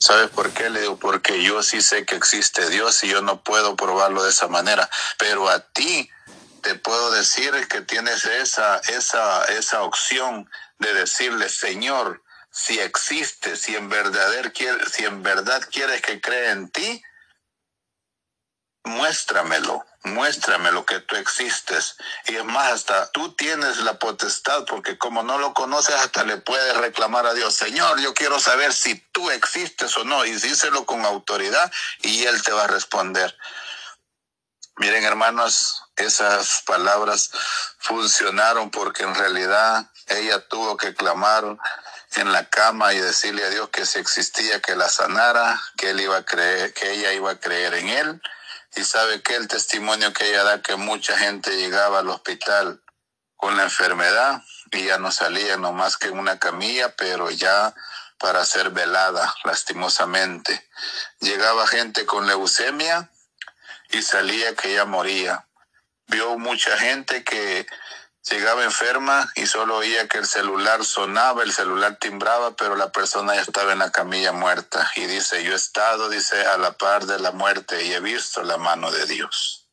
¿Sabes 0.00 0.30
por 0.30 0.50
qué? 0.52 0.70
Le 0.70 0.80
digo, 0.80 0.98
porque 0.98 1.42
yo 1.42 1.62
sí 1.62 1.82
sé 1.82 2.06
que 2.06 2.16
existe 2.16 2.70
Dios 2.70 3.04
y 3.04 3.08
yo 3.08 3.20
no 3.20 3.44
puedo 3.44 3.76
probarlo 3.76 4.22
de 4.22 4.30
esa 4.30 4.48
manera, 4.48 4.88
pero 5.18 5.48
a 5.50 5.60
ti 5.60 6.10
te 6.62 6.74
puedo 6.74 7.10
decir 7.10 7.68
que 7.68 7.82
tienes 7.82 8.24
esa, 8.24 8.78
esa, 8.78 9.44
esa 9.44 9.82
opción 9.82 10.50
de 10.78 10.94
decirle, 10.94 11.50
Señor, 11.50 12.22
si 12.50 12.80
existe, 12.80 13.56
si 13.56 13.76
en, 13.76 13.90
si 14.90 15.04
en 15.04 15.22
verdad 15.22 15.62
quieres 15.70 16.00
que 16.00 16.18
crea 16.18 16.52
en 16.52 16.70
ti, 16.70 17.02
muéstramelo, 18.84 19.84
muéstrame 20.02 20.72
lo 20.72 20.84
que 20.86 21.00
tú 21.00 21.16
existes. 21.16 21.96
Y 22.26 22.36
es 22.36 22.44
más, 22.44 22.72
hasta 22.72 23.10
tú 23.10 23.32
tienes 23.34 23.78
la 23.78 23.98
potestad, 23.98 24.64
porque 24.66 24.98
como 24.98 25.22
no 25.22 25.38
lo 25.38 25.52
conoces, 25.54 25.94
hasta 25.96 26.24
le 26.24 26.38
puedes 26.38 26.76
reclamar 26.76 27.26
a 27.26 27.34
Dios, 27.34 27.54
Señor, 27.54 28.00
yo 28.00 28.14
quiero 28.14 28.40
saber 28.40 28.72
si 28.72 28.96
tú 29.12 29.30
existes 29.30 29.96
o 29.96 30.04
no. 30.04 30.24
Y 30.24 30.32
díselo 30.32 30.86
con 30.86 31.04
autoridad 31.04 31.70
y 32.00 32.24
Él 32.24 32.42
te 32.42 32.52
va 32.52 32.64
a 32.64 32.68
responder. 32.68 33.36
Miren, 34.76 35.04
hermanos, 35.04 35.82
esas 35.96 36.62
palabras 36.64 37.30
funcionaron 37.78 38.70
porque 38.70 39.02
en 39.02 39.14
realidad 39.14 39.90
ella 40.06 40.40
tuvo 40.48 40.78
que 40.78 40.94
clamar 40.94 41.44
en 42.16 42.32
la 42.32 42.48
cama 42.48 42.94
y 42.94 42.98
decirle 42.98 43.44
a 43.44 43.50
Dios 43.50 43.68
que 43.68 43.84
si 43.84 43.98
existía 43.98 44.60
que 44.60 44.74
la 44.74 44.88
sanara, 44.88 45.60
que 45.76 45.90
él 45.90 46.00
iba 46.00 46.16
a 46.16 46.24
creer, 46.24 46.72
que 46.72 46.92
ella 46.92 47.12
iba 47.12 47.32
a 47.32 47.38
creer 47.38 47.74
en 47.74 47.88
él. 47.88 48.22
Y 48.76 48.84
sabe 48.84 49.22
que 49.22 49.36
el 49.36 49.48
testimonio 49.48 50.12
que 50.12 50.28
ella 50.28 50.44
da 50.44 50.62
que 50.62 50.76
mucha 50.76 51.16
gente 51.18 51.56
llegaba 51.56 52.00
al 52.00 52.08
hospital 52.08 52.82
con 53.36 53.56
la 53.56 53.64
enfermedad 53.64 54.42
y 54.70 54.84
ya 54.84 54.98
no 54.98 55.10
salía 55.10 55.56
nomás 55.56 55.96
que 55.96 56.08
en 56.08 56.18
una 56.18 56.38
camilla, 56.38 56.94
pero 56.96 57.30
ya 57.30 57.74
para 58.18 58.44
ser 58.44 58.70
velada, 58.70 59.34
lastimosamente. 59.44 60.68
Llegaba 61.20 61.66
gente 61.66 62.04
con 62.04 62.26
leucemia 62.26 63.10
y 63.90 64.02
salía 64.02 64.54
que 64.54 64.72
ella 64.72 64.84
moría. 64.84 65.46
Vio 66.06 66.38
mucha 66.38 66.76
gente 66.76 67.24
que 67.24 67.66
llegaba 68.28 68.64
enferma 68.64 69.30
y 69.34 69.46
solo 69.46 69.76
oía 69.76 70.08
que 70.08 70.18
el 70.18 70.26
celular 70.26 70.84
sonaba, 70.84 71.42
el 71.42 71.52
celular 71.52 71.96
timbraba, 71.98 72.56
pero 72.56 72.76
la 72.76 72.92
persona 72.92 73.34
ya 73.34 73.42
estaba 73.42 73.72
en 73.72 73.78
la 73.78 73.90
camilla 73.90 74.32
muerta. 74.32 74.90
Y 74.96 75.06
dice, 75.06 75.42
yo 75.42 75.52
he 75.52 75.56
estado, 75.56 76.08
dice, 76.08 76.46
a 76.46 76.58
la 76.58 76.72
par 76.72 77.06
de 77.06 77.18
la 77.18 77.32
muerte 77.32 77.84
y 77.84 77.92
he 77.92 78.00
visto 78.00 78.42
la 78.42 78.58
mano 78.58 78.90
de 78.90 79.06
Dios. 79.06 79.68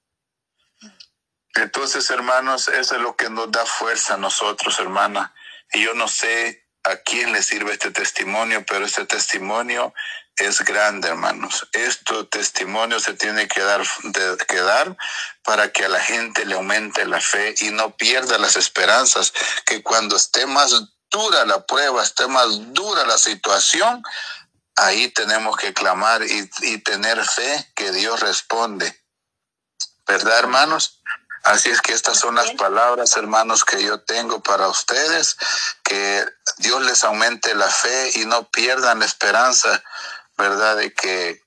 Entonces, 1.56 2.10
hermanos, 2.12 2.68
eso 2.68 2.96
es 2.96 3.02
lo 3.02 3.16
que 3.16 3.30
nos 3.30 3.52
da 3.52 3.66
fuerza 3.66 4.14
a 4.14 4.18
nosotros, 4.18 4.80
hermana. 4.80 5.34
Y 5.74 5.84
yo 5.84 5.94
no 5.96 6.08
sé 6.08 6.68
a 6.84 6.98
quién 6.98 7.34
le 7.34 7.42
sirve 7.42 7.74
este 7.74 7.92
testimonio, 7.92 8.64
pero 8.66 8.86
este 8.86 9.06
testimonio 9.06 9.94
es 10.38 10.62
grande, 10.62 11.10
hermanos. 11.10 11.68
Este 11.74 12.24
testimonio 12.26 13.00
se 13.00 13.14
tiene 13.14 13.48
que 13.48 13.62
dar, 13.62 13.82
que 14.48 14.62
dar 14.62 14.96
para 15.44 15.72
que 15.72 15.86
a 15.86 15.90
la 15.90 16.00
gente 16.00 16.46
le 16.46 16.56
aumente 16.56 17.06
la 17.06 17.20
fe 17.20 17.56
y 17.60 17.72
no 17.72 17.96
pierda 17.96 18.38
las 18.38 18.56
esperanzas, 18.56 19.34
que 19.66 19.82
cuando 19.82 20.16
esté 20.16 20.46
más 20.46 20.72
dura 21.10 21.46
la 21.46 21.66
prueba, 21.66 22.04
esté 22.04 22.28
más 22.28 22.74
dura 22.74 23.06
la 23.06 23.18
situación, 23.18 24.04
ahí 24.76 25.10
tenemos 25.10 25.58
que 25.58 25.74
clamar 25.74 26.24
y, 26.24 26.50
y 26.62 26.78
tener 26.80 27.24
fe 27.26 27.72
que 27.76 27.92
Dios 27.92 28.20
responde. 28.20 29.04
¿Verdad, 30.06 30.40
hermanos? 30.40 31.02
Así 31.44 31.70
es 31.70 31.82
que 31.82 31.94
estas 31.94 32.20
son 32.20 32.36
las 32.36 32.52
palabras, 32.52 33.16
hermanos, 33.16 33.64
que 33.64 33.82
yo 33.82 34.02
tengo 34.02 34.42
para 34.42 34.68
ustedes, 34.68 35.38
que 35.82 36.26
Dios 36.58 36.82
les 36.84 37.04
aumente 37.06 37.56
la 37.56 37.70
fe 37.70 38.12
y 38.16 38.26
no 38.26 38.50
pierdan 38.52 39.00
la 39.00 39.06
esperanza 39.06 39.82
¿verdad? 40.38 40.78
De 40.78 40.94
que 40.94 41.42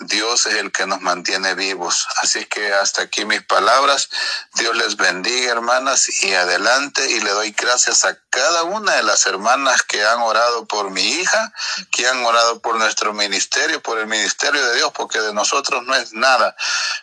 Dios 0.00 0.46
es 0.46 0.54
el 0.54 0.72
que 0.72 0.86
nos 0.86 1.00
mantiene 1.02 1.54
vivos. 1.54 2.06
Así 2.16 2.44
que 2.46 2.72
hasta 2.74 3.02
aquí 3.02 3.24
mis 3.24 3.42
palabras. 3.42 4.08
Dios 4.54 4.76
les 4.76 4.96
bendiga, 4.96 5.52
hermanas, 5.52 6.22
y 6.24 6.34
adelante. 6.34 7.08
Y 7.10 7.20
le 7.20 7.30
doy 7.30 7.52
gracias 7.52 8.04
a 8.04 8.18
cada 8.28 8.64
una 8.64 8.96
de 8.96 9.04
las 9.04 9.24
hermanas 9.26 9.82
que 9.82 10.04
han 10.04 10.20
orado 10.20 10.66
por 10.66 10.90
mi 10.90 11.02
hija, 11.02 11.52
que 11.92 12.08
han 12.08 12.24
orado 12.24 12.60
por 12.60 12.76
nuestro 12.76 13.14
ministerio, 13.14 13.80
por 13.82 13.98
el 13.98 14.08
ministerio 14.08 14.66
de 14.66 14.76
Dios, 14.76 14.90
porque 14.94 15.20
de 15.20 15.32
nosotros 15.32 15.84
no 15.84 15.94
es 15.94 16.12
nada. 16.12 16.56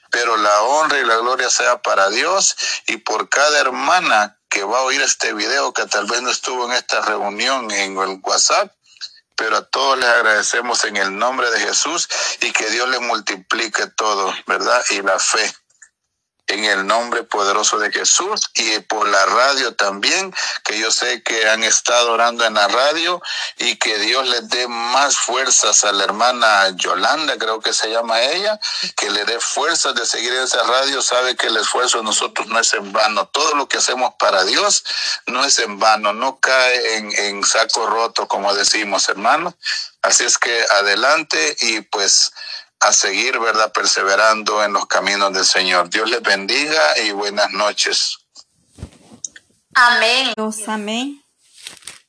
Pero 0.09 0.35
la 0.35 0.61
honra 0.63 0.99
y 0.99 1.05
la 1.05 1.15
gloria 1.15 1.49
sea 1.49 1.81
para 1.81 2.09
Dios 2.09 2.57
y 2.87 2.97
por 2.97 3.29
cada 3.29 3.57
hermana 3.59 4.37
que 4.49 4.65
va 4.65 4.79
a 4.79 4.83
oír 4.83 5.01
este 5.01 5.33
video, 5.33 5.71
que 5.71 5.85
tal 5.85 6.07
vez 6.07 6.21
no 6.21 6.29
estuvo 6.29 6.65
en 6.65 6.73
esta 6.73 6.99
reunión 7.01 7.71
en 7.71 7.97
el 7.97 8.19
WhatsApp 8.21 8.73
pero 9.41 9.57
a 9.57 9.63
todos 9.63 9.97
les 9.97 10.07
agradecemos 10.07 10.83
en 10.83 10.97
el 10.97 11.17
nombre 11.17 11.49
de 11.49 11.61
Jesús 11.61 12.07
y 12.41 12.51
que 12.51 12.69
Dios 12.69 12.87
les 12.89 13.01
multiplique 13.01 13.87
todo, 13.87 14.31
¿verdad? 14.45 14.79
Y 14.91 15.01
la 15.01 15.17
fe 15.17 15.51
en 16.47 16.65
el 16.65 16.85
nombre 16.85 17.23
poderoso 17.23 17.79
de 17.79 17.91
Jesús 17.91 18.49
y 18.53 18.79
por 18.79 19.07
la 19.07 19.25
radio 19.25 19.73
también, 19.75 20.33
que 20.63 20.77
yo 20.77 20.91
sé 20.91 21.23
que 21.23 21.49
han 21.49 21.63
estado 21.63 22.11
orando 22.11 22.45
en 22.45 22.55
la 22.55 22.67
radio 22.67 23.21
y 23.57 23.77
que 23.77 23.97
Dios 23.99 24.27
les 24.27 24.49
dé 24.49 24.67
más 24.67 25.17
fuerzas 25.17 25.83
a 25.83 25.91
la 25.91 26.03
hermana 26.03 26.69
Yolanda, 26.75 27.37
creo 27.37 27.61
que 27.61 27.73
se 27.73 27.89
llama 27.89 28.21
ella, 28.21 28.59
que 28.95 29.09
le 29.09 29.23
dé 29.25 29.39
fuerzas 29.39 29.95
de 29.95 30.05
seguir 30.05 30.33
esa 30.33 30.63
radio, 30.63 31.01
sabe 31.01 31.35
que 31.35 31.47
el 31.47 31.57
esfuerzo 31.57 31.99
de 31.99 32.03
nosotros 32.03 32.47
no 32.47 32.59
es 32.59 32.73
en 32.73 32.91
vano, 32.91 33.27
todo 33.27 33.55
lo 33.55 33.67
que 33.67 33.77
hacemos 33.77 34.13
para 34.19 34.43
Dios 34.43 34.83
no 35.27 35.45
es 35.45 35.57
en 35.59 35.79
vano, 35.79 36.13
no 36.13 36.39
cae 36.39 36.97
en, 36.97 37.11
en 37.11 37.43
saco 37.43 37.87
roto, 37.87 38.27
como 38.27 38.53
decimos, 38.53 39.07
hermano. 39.09 39.55
Así 40.01 40.23
es 40.25 40.37
que 40.39 40.65
adelante 40.71 41.55
y 41.59 41.81
pues 41.81 42.31
a 42.81 42.93
seguir, 42.93 43.39
¿verdad? 43.39 43.71
Perseverando 43.71 44.63
en 44.63 44.73
los 44.73 44.87
caminos 44.87 45.31
del 45.33 45.45
Señor. 45.45 45.89
Dios 45.89 46.09
les 46.09 46.21
bendiga 46.21 46.81
y 47.05 47.11
buenas 47.11 47.51
noches. 47.51 48.17
Amén. 49.73 50.33
Dios, 50.35 50.67
amén. 50.67 51.23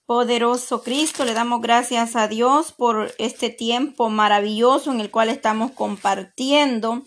Poderoso 0.06 0.83
Cristo, 0.83 1.25
le 1.25 1.34
damos 1.34 1.60
gracias 1.60 2.16
a 2.16 2.27
Dios 2.27 2.72
por 2.72 3.15
este 3.19 3.50
tiempo 3.50 4.09
maravilloso 4.09 4.91
en 4.91 5.00
el 5.00 5.10
cual 5.10 5.28
estamos 5.28 5.72
compartiendo. 5.72 7.03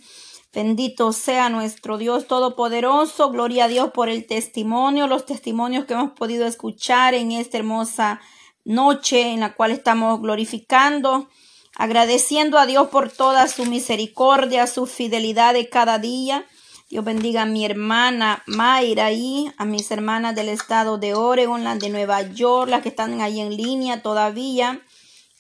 Bendito 0.54 1.12
sea 1.12 1.50
nuestro 1.50 1.98
Dios 1.98 2.28
Todopoderoso. 2.28 3.32
Gloria 3.32 3.66
a 3.66 3.68
Dios 3.68 3.92
por 3.92 4.10
el 4.10 4.26
testimonio, 4.28 5.08
los 5.08 5.26
testimonios 5.26 5.86
que 5.86 5.94
hemos 5.94 6.12
podido 6.12 6.46
escuchar 6.46 7.16
en 7.16 7.32
esta 7.32 7.58
hermosa 7.58 8.22
noche 8.64 9.34
en 9.34 9.42
la 9.42 9.56
cual 9.56 9.72
estamos 9.72 10.22
glorificando 10.22 11.30
agradeciendo 11.76 12.58
a 12.58 12.66
Dios 12.66 12.88
por 12.90 13.12
toda 13.12 13.48
su 13.48 13.66
misericordia, 13.66 14.68
su 14.68 14.86
fidelidad 14.86 15.54
de 15.54 15.70
cada 15.70 16.00
día. 16.00 16.46
Dios 16.90 17.04
bendiga 17.04 17.44
a 17.44 17.46
mi 17.46 17.66
hermana 17.66 18.44
Mayra 18.46 19.12
y 19.12 19.52
a 19.58 19.66
mis 19.66 19.92
hermanas 19.92 20.36
del 20.36 20.50
estado 20.50 20.98
de 20.98 21.14
Oregon, 21.14 21.64
las 21.64 21.80
de 21.80 21.90
Nueva 21.90 22.22
York, 22.22 22.70
las 22.70 22.82
que 22.82 22.90
están 22.90 23.22
ahí 23.22 23.42
en 23.42 23.58
línea 23.58 24.02
todavía, 24.02 24.82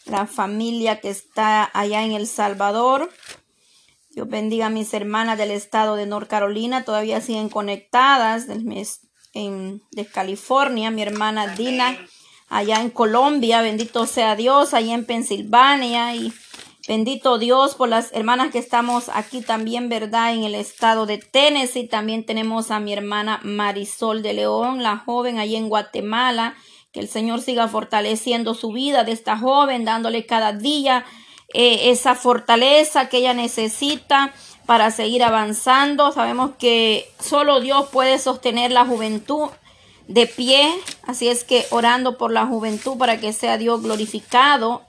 la 0.06 0.28
familia 0.28 1.00
que 1.00 1.10
está 1.10 1.70
allá 1.74 2.04
en 2.04 2.12
El 2.12 2.28
Salvador. 2.28 3.10
Dios 4.10 4.28
bendiga 4.28 4.68
a 4.68 4.70
mis 4.70 4.94
hermanas 4.94 5.38
del 5.38 5.52
estado 5.52 5.96
de 5.96 6.06
North 6.06 6.30
Carolina, 6.30 6.84
todavía 6.84 7.22
siguen 7.22 7.50
conectadas 7.50 8.48
en, 9.34 9.82
de 9.92 10.06
California, 10.06 10.90
mi 10.90 11.02
hermana 11.02 11.48
Dina 11.48 11.98
allá 12.50 12.82
en 12.82 12.90
Colombia, 12.90 13.62
bendito 13.62 14.06
sea 14.06 14.36
Dios, 14.36 14.74
allá 14.74 14.94
en 14.94 15.06
Pensilvania 15.06 16.16
y 16.16 16.34
bendito 16.88 17.38
Dios 17.38 17.76
por 17.76 17.90
las 17.90 18.12
hermanas 18.14 18.52
que 18.52 18.60
estamos 18.60 19.10
aquí 19.10 19.42
también, 19.42 19.90
¿verdad? 19.90 20.34
En 20.34 20.44
el 20.44 20.56
estado 20.56 21.06
de 21.06 21.18
Tennessee 21.18 21.88
también 21.88 22.26
tenemos 22.26 22.72
a 22.72 22.80
mi 22.80 22.94
hermana 22.94 23.40
Marisol 23.44 24.22
de 24.22 24.34
León, 24.34 24.84
la 24.84 24.98
joven 24.98 25.40
allá 25.40 25.58
en 25.58 25.70
Guatemala. 25.70 26.56
Que 26.92 27.02
el 27.02 27.10
Señor 27.10 27.42
siga 27.42 27.68
fortaleciendo 27.68 28.54
su 28.54 28.72
vida 28.72 29.04
de 29.04 29.12
esta 29.12 29.38
joven, 29.38 29.84
dándole 29.84 30.26
cada 30.26 30.54
día 30.54 31.06
eh, 31.54 31.92
esa 31.92 32.16
fortaleza 32.16 33.10
que 33.10 33.18
ella 33.18 33.34
necesita 33.34 34.34
para 34.66 34.92
seguir 34.92 35.24
avanzando. 35.24 36.14
Sabemos 36.14 36.52
que 36.58 37.06
solo 37.20 37.60
Dios 37.60 37.88
puede 37.92 38.18
sostener 38.18 38.72
la 38.72 38.86
juventud 38.86 39.50
de 40.08 40.28
pie. 40.28 40.74
Así 41.04 41.28
es 41.28 41.44
que 41.44 41.66
orando 41.72 42.18
por 42.18 42.32
la 42.32 42.46
juventud 42.46 42.98
para 42.98 43.20
que 43.20 43.34
sea 43.34 43.58
Dios 43.58 43.82
glorificado 43.82 44.82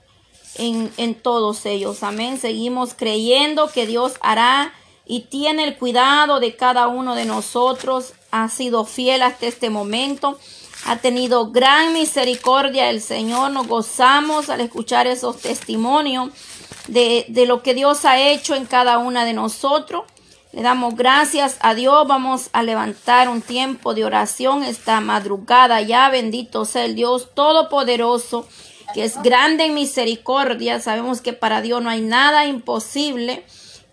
en, 0.55 0.91
en 0.97 1.15
todos 1.15 1.65
ellos. 1.65 2.03
Amén. 2.03 2.39
Seguimos 2.39 2.93
creyendo 2.93 3.67
que 3.67 3.85
Dios 3.85 4.13
hará 4.21 4.73
y 5.05 5.21
tiene 5.21 5.63
el 5.63 5.77
cuidado 5.77 6.39
de 6.39 6.55
cada 6.55 6.87
uno 6.87 7.15
de 7.15 7.25
nosotros. 7.25 8.13
Ha 8.31 8.49
sido 8.49 8.85
fiel 8.85 9.21
hasta 9.21 9.47
este 9.47 9.69
momento. 9.69 10.37
Ha 10.85 10.97
tenido 10.97 11.51
gran 11.51 11.93
misericordia 11.93 12.89
el 12.89 13.01
Señor. 13.01 13.51
Nos 13.51 13.67
gozamos 13.67 14.49
al 14.49 14.61
escuchar 14.61 15.07
esos 15.07 15.37
testimonios 15.37 16.29
de, 16.87 17.25
de 17.29 17.45
lo 17.45 17.63
que 17.63 17.73
Dios 17.73 18.05
ha 18.05 18.19
hecho 18.19 18.55
en 18.55 18.65
cada 18.65 18.97
una 18.97 19.25
de 19.25 19.33
nosotros. 19.33 20.03
Le 20.51 20.61
damos 20.61 20.95
gracias 20.95 21.57
a 21.59 21.73
Dios. 21.73 22.07
Vamos 22.07 22.49
a 22.53 22.63
levantar 22.63 23.29
un 23.29 23.41
tiempo 23.41 23.93
de 23.93 24.05
oración 24.05 24.63
esta 24.63 25.01
madrugada. 25.01 25.81
Ya 25.81 26.09
bendito 26.09 26.65
sea 26.65 26.85
el 26.85 26.95
Dios 26.95 27.33
Todopoderoso 27.33 28.47
que 28.93 29.03
es 29.03 29.21
grande 29.21 29.65
en 29.65 29.73
misericordia. 29.73 30.79
Sabemos 30.79 31.21
que 31.21 31.33
para 31.33 31.61
Dios 31.61 31.81
no 31.81 31.89
hay 31.89 32.01
nada 32.01 32.45
imposible, 32.45 33.43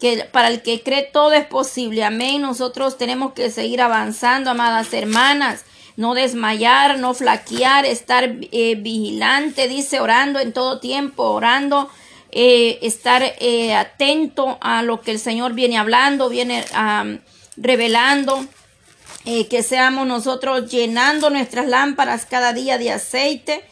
que 0.01 0.25
para 0.31 0.49
el 0.49 0.63
que 0.63 0.83
cree 0.83 1.03
todo 1.03 1.33
es 1.33 1.47
posible. 1.47 2.05
Amén. 2.05 2.43
Nosotros 2.43 2.99
tenemos 2.99 3.33
que 3.33 3.51
seguir 3.51 3.81
avanzando, 3.81 4.51
amadas 4.51 4.93
hermanas. 4.93 5.65
No 5.97 6.15
desmayar, 6.15 6.99
no 6.99 7.15
flaquear, 7.15 7.87
estar 7.87 8.25
eh, 8.25 8.75
vigilante, 8.77 9.69
dice, 9.69 10.01
orando 10.01 10.41
en 10.41 10.53
todo 10.53 10.81
tiempo, 10.81 11.23
orando, 11.23 11.89
eh, 12.35 12.79
estar 12.83 13.23
eh, 13.23 13.75
atento 13.75 14.59
a 14.61 14.83
lo 14.83 15.01
que 15.01 15.13
el 15.13 15.19
Señor 15.19 15.55
viene 15.55 15.79
hablando, 15.79 16.29
viene 16.29 16.65
revelando. 17.57 18.45
que 19.25 19.63
seamos 19.63 20.07
nosotros 20.07 20.71
llenando 20.71 21.31
nuestras 21.31 21.67
lámparas 21.67 22.27
cada 22.27 22.53
día 22.53 22.77
de 22.77 22.91
aceite 22.91 23.65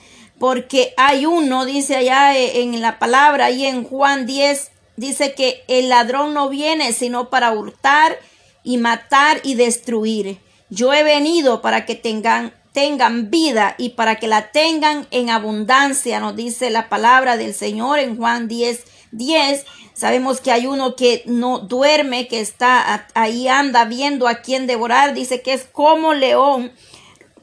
porque 0.42 0.92
hay 0.96 1.24
uno, 1.24 1.64
dice 1.64 1.94
allá 1.94 2.36
eh, 2.36 2.62
en 2.62 2.80
la 2.80 2.98
palabra, 2.98 3.44
ahí 3.44 3.64
en 3.64 3.84
Juan 3.84 4.26
10, 4.26 4.72
dice 4.96 5.34
que 5.34 5.62
el 5.68 5.88
ladrón 5.88 6.34
no 6.34 6.48
viene 6.48 6.92
sino 6.92 7.30
para 7.30 7.52
hurtar 7.52 8.18
y 8.64 8.78
matar 8.78 9.38
y 9.44 9.54
destruir. 9.54 10.40
Yo 10.68 10.92
he 10.92 11.04
venido 11.04 11.62
para 11.62 11.86
que 11.86 11.94
tengan, 11.94 12.52
tengan 12.72 13.30
vida 13.30 13.74
y 13.78 13.90
para 13.90 14.16
que 14.16 14.28
la 14.28 14.50
tengan 14.50 15.06
en 15.10 15.30
abundancia, 15.30 16.20
nos 16.20 16.34
dice 16.34 16.70
la 16.70 16.88
palabra 16.88 17.36
del 17.36 17.54
Señor 17.54 17.98
en 17.98 18.16
Juan 18.16 18.48
10, 18.48 18.84
10. 19.12 19.64
Sabemos 19.94 20.40
que 20.40 20.52
hay 20.52 20.66
uno 20.66 20.96
que 20.96 21.22
no 21.26 21.58
duerme, 21.58 22.28
que 22.28 22.40
está 22.40 23.06
ahí 23.14 23.46
anda 23.46 23.84
viendo 23.84 24.26
a 24.26 24.36
quién 24.36 24.66
devorar, 24.66 25.14
dice 25.14 25.42
que 25.42 25.52
es 25.52 25.64
como 25.64 26.14
león 26.14 26.72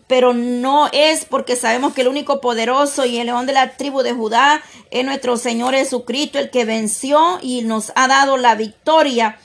pero 0.09 0.33
no 0.33 0.89
es 0.91 1.23
porque 1.23 1.55
sabemos 1.55 1.93
que 1.93 2.01
el 2.01 2.07
único 2.07 2.41
poderoso 2.41 3.05
y 3.05 3.19
el 3.19 3.27
león 3.27 3.45
de 3.45 3.53
la 3.53 3.77
tribu 3.77 4.01
de 4.01 4.11
Judá 4.11 4.63
es 4.89 5.05
nuestro 5.05 5.37
Señor 5.37 5.75
Jesucristo, 5.75 6.39
el 6.39 6.49
que 6.49 6.65
venció 6.65 7.37
y 7.43 7.61
nos 7.61 7.91
ha 7.93 8.07
dado 8.07 8.35
la 8.35 8.55
victoria. 8.55 9.37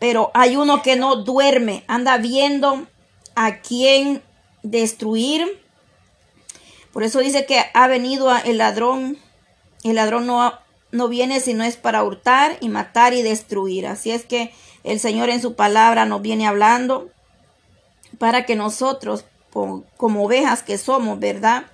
Pero 0.00 0.32
hay 0.34 0.56
uno 0.56 0.82
que 0.82 0.96
no 0.96 1.14
duerme, 1.14 1.84
anda 1.86 2.18
viendo 2.18 2.88
a 3.36 3.60
quién 3.60 4.24
destruir. 4.62 5.60
Por 6.92 7.02
eso 7.02 7.20
dice 7.20 7.46
que 7.46 7.64
ha 7.72 7.86
venido 7.86 8.34
el 8.36 8.58
ladrón. 8.58 9.18
El 9.84 9.96
ladrón 9.96 10.26
no, 10.26 10.52
no 10.90 11.08
viene 11.08 11.40
si 11.40 11.54
no 11.54 11.64
es 11.64 11.76
para 11.76 12.04
hurtar 12.04 12.56
y 12.60 12.68
matar 12.68 13.14
y 13.14 13.22
destruir. 13.22 13.86
Así 13.86 14.10
es 14.10 14.24
que 14.24 14.52
el 14.84 15.00
Señor 15.00 15.30
en 15.30 15.40
su 15.40 15.54
palabra 15.54 16.04
nos 16.04 16.22
viene 16.22 16.46
hablando 16.46 17.10
para 18.18 18.44
que 18.44 18.56
nosotros 18.56 19.24
como 19.52 20.24
ovejas 20.24 20.62
que 20.62 20.78
somos, 20.78 21.18
¿verdad? 21.18 21.64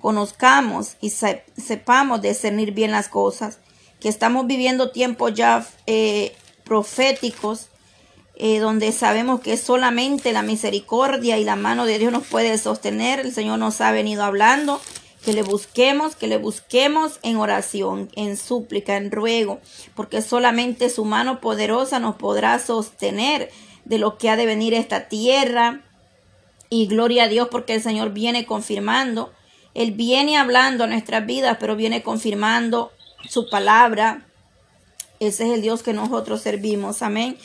Conozcamos 0.00 0.96
y 1.00 1.10
sepamos 1.10 2.22
discernir 2.22 2.72
bien 2.72 2.92
las 2.92 3.08
cosas, 3.08 3.58
que 4.00 4.08
estamos 4.08 4.46
viviendo 4.46 4.92
tiempos 4.92 5.34
ya 5.34 5.66
eh, 5.86 6.34
proféticos, 6.64 7.68
eh, 8.38 8.58
donde 8.60 8.92
sabemos 8.92 9.40
que 9.40 9.56
solamente 9.56 10.32
la 10.32 10.42
misericordia 10.42 11.38
y 11.38 11.44
la 11.44 11.56
mano 11.56 11.84
de 11.84 11.98
Dios 11.98 12.12
nos 12.12 12.26
puede 12.26 12.56
sostener. 12.56 13.20
El 13.20 13.32
Señor 13.32 13.58
nos 13.58 13.80
ha 13.80 13.92
venido 13.92 14.24
hablando 14.24 14.80
que 15.24 15.32
le 15.32 15.42
busquemos, 15.42 16.16
que 16.16 16.28
le 16.28 16.38
busquemos 16.38 17.18
en 17.22 17.36
oración, 17.36 18.08
en 18.14 18.36
súplica, 18.36 18.96
en 18.96 19.10
ruego, 19.10 19.60
porque 19.94 20.22
solamente 20.22 20.88
su 20.88 21.04
mano 21.04 21.40
poderosa 21.40 21.98
nos 21.98 22.16
podrá 22.16 22.58
sostener 22.58 23.50
de 23.84 23.98
lo 23.98 24.16
que 24.16 24.30
ha 24.30 24.36
de 24.36 24.46
venir 24.46 24.72
esta 24.72 25.08
tierra, 25.08 25.82
y 26.70 26.86
gloria 26.86 27.24
a 27.24 27.28
Dios 27.28 27.48
porque 27.50 27.74
el 27.74 27.82
Señor 27.82 28.12
viene 28.12 28.46
confirmando. 28.46 29.32
Él 29.74 29.92
viene 29.92 30.36
hablando 30.36 30.84
a 30.84 30.86
nuestras 30.86 31.24
vidas, 31.26 31.56
pero 31.60 31.76
viene 31.76 32.02
confirmando 32.02 32.92
su 33.28 33.48
palabra. 33.48 34.26
Ese 35.20 35.46
es 35.46 35.54
el 35.54 35.62
Dios 35.62 35.82
que 35.82 35.92
nosotros 35.92 36.42
servimos. 36.42 37.02
Amén. 37.02 37.38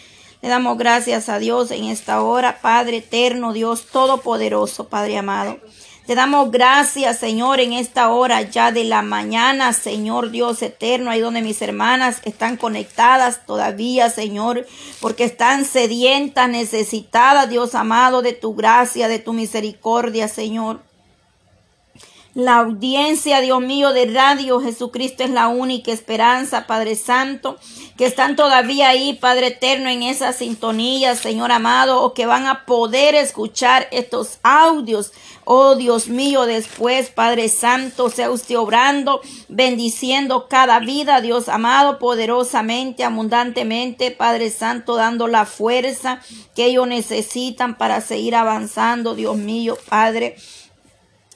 Le 0.43 0.49
damos 0.49 0.77
gracias 0.77 1.29
a 1.29 1.39
Dios 1.39 1.71
en 1.71 1.85
esta 1.85 2.21
hora, 2.21 2.59
Padre 2.61 2.97
eterno, 2.97 3.53
Dios 3.53 3.85
todopoderoso, 3.85 4.89
Padre 4.89 5.17
amado. 5.17 5.57
Te 6.05 6.15
damos 6.15 6.51
gracias, 6.51 7.17
Señor, 7.17 7.61
en 7.61 7.71
esta 7.71 8.11
hora 8.11 8.41
ya 8.41 8.73
de 8.73 8.83
la 8.83 9.03
mañana, 9.03 9.71
Señor 9.71 10.31
Dios 10.31 10.61
eterno, 10.61 11.11
ahí 11.11 11.21
donde 11.21 11.41
mis 11.41 11.61
hermanas 11.61 12.19
están 12.25 12.57
conectadas 12.57 13.45
todavía, 13.45 14.09
Señor, 14.09 14.67
porque 14.99 15.23
están 15.23 15.63
sedientas, 15.63 16.49
necesitadas, 16.49 17.49
Dios 17.49 17.73
amado, 17.73 18.21
de 18.21 18.33
tu 18.33 18.53
gracia, 18.53 19.07
de 19.07 19.19
tu 19.19 19.31
misericordia, 19.31 20.27
Señor. 20.27 20.81
La 22.35 22.57
audiencia, 22.57 23.41
Dios 23.41 23.61
mío, 23.61 23.93
de 23.93 24.07
Radio 24.07 24.59
Jesucristo 24.59 25.23
es 25.23 25.29
la 25.29 25.49
única 25.49 25.91
esperanza, 25.91 26.65
Padre 26.65 26.95
Santo, 26.95 27.59
que 27.95 28.07
están 28.07 28.35
todavía 28.35 28.89
ahí, 28.89 29.13
Padre 29.13 29.47
Eterno, 29.47 29.87
en 29.87 30.01
esa 30.01 30.33
sintonía, 30.33 31.15
Señor 31.15 31.51
amado, 31.51 32.01
o 32.01 32.15
que 32.15 32.25
van 32.25 32.47
a 32.47 32.65
poder 32.65 33.13
escuchar 33.13 33.87
estos 33.91 34.39
audios. 34.41 35.11
Oh 35.43 35.75
Dios 35.75 36.07
mío, 36.07 36.47
después, 36.47 37.11
Padre 37.11 37.49
Santo, 37.49 38.09
sea 38.09 38.31
usted 38.31 38.57
obrando, 38.57 39.21
bendiciendo 39.47 40.47
cada 40.49 40.79
vida, 40.79 41.21
Dios 41.21 41.49
amado, 41.49 41.99
poderosamente, 41.99 43.03
abundantemente, 43.03 44.09
Padre 44.09 44.49
Santo, 44.49 44.95
dando 44.95 45.27
la 45.27 45.45
fuerza 45.45 46.19
que 46.55 46.65
ellos 46.65 46.87
necesitan 46.87 47.77
para 47.77 48.01
seguir 48.01 48.33
avanzando, 48.33 49.13
Dios 49.13 49.37
mío, 49.37 49.77
Padre. 49.87 50.35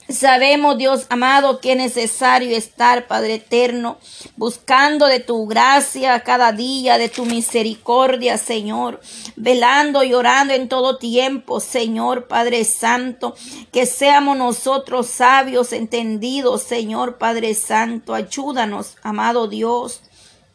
Sabemos, 0.08 0.78
Dios 0.78 1.04
amado, 1.10 1.60
que 1.60 1.72
es 1.72 1.76
necesario 1.76 2.56
estar, 2.56 3.06
Padre 3.06 3.34
eterno, 3.34 3.98
buscando 4.36 5.06
de 5.06 5.20
tu 5.20 5.46
gracia 5.46 6.20
cada 6.20 6.52
día, 6.52 6.96
de 6.96 7.10
tu 7.10 7.26
misericordia, 7.26 8.38
Señor, 8.38 9.00
velando 9.36 10.02
y 10.02 10.14
orando 10.14 10.54
en 10.54 10.70
todo 10.70 10.96
tiempo, 10.96 11.60
Señor, 11.60 12.26
Padre 12.26 12.64
Santo, 12.64 13.36
que 13.70 13.84
seamos 13.84 14.38
nosotros 14.38 15.08
sabios, 15.08 15.74
entendidos, 15.74 16.62
Señor, 16.62 17.18
Padre 17.18 17.52
Santo, 17.52 18.14
ayúdanos, 18.14 18.96
amado 19.02 19.46
Dios 19.46 20.00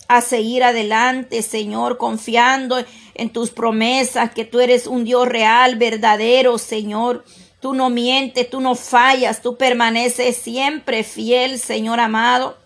a 0.07 0.21
seguir 0.21 0.63
adelante, 0.63 1.43
Señor, 1.43 1.99
confiando 1.99 2.83
en 3.13 3.29
tus 3.29 3.51
promesas, 3.51 4.31
que 4.31 4.45
tú 4.45 4.59
eres 4.59 4.87
un 4.87 5.03
Dios 5.03 5.27
real, 5.27 5.75
verdadero, 5.75 6.57
Señor 6.57 7.23
Tú 7.63 7.73
no 7.73 7.89
mientes, 7.89 8.49
tú 8.49 8.59
no 8.59 8.75
fallas, 8.75 9.41
tú 9.41 9.55
permaneces 9.55 10.35
siempre 10.35 11.05
fiel, 11.05 11.57
Señor 11.57 12.01
amado, 12.01 12.57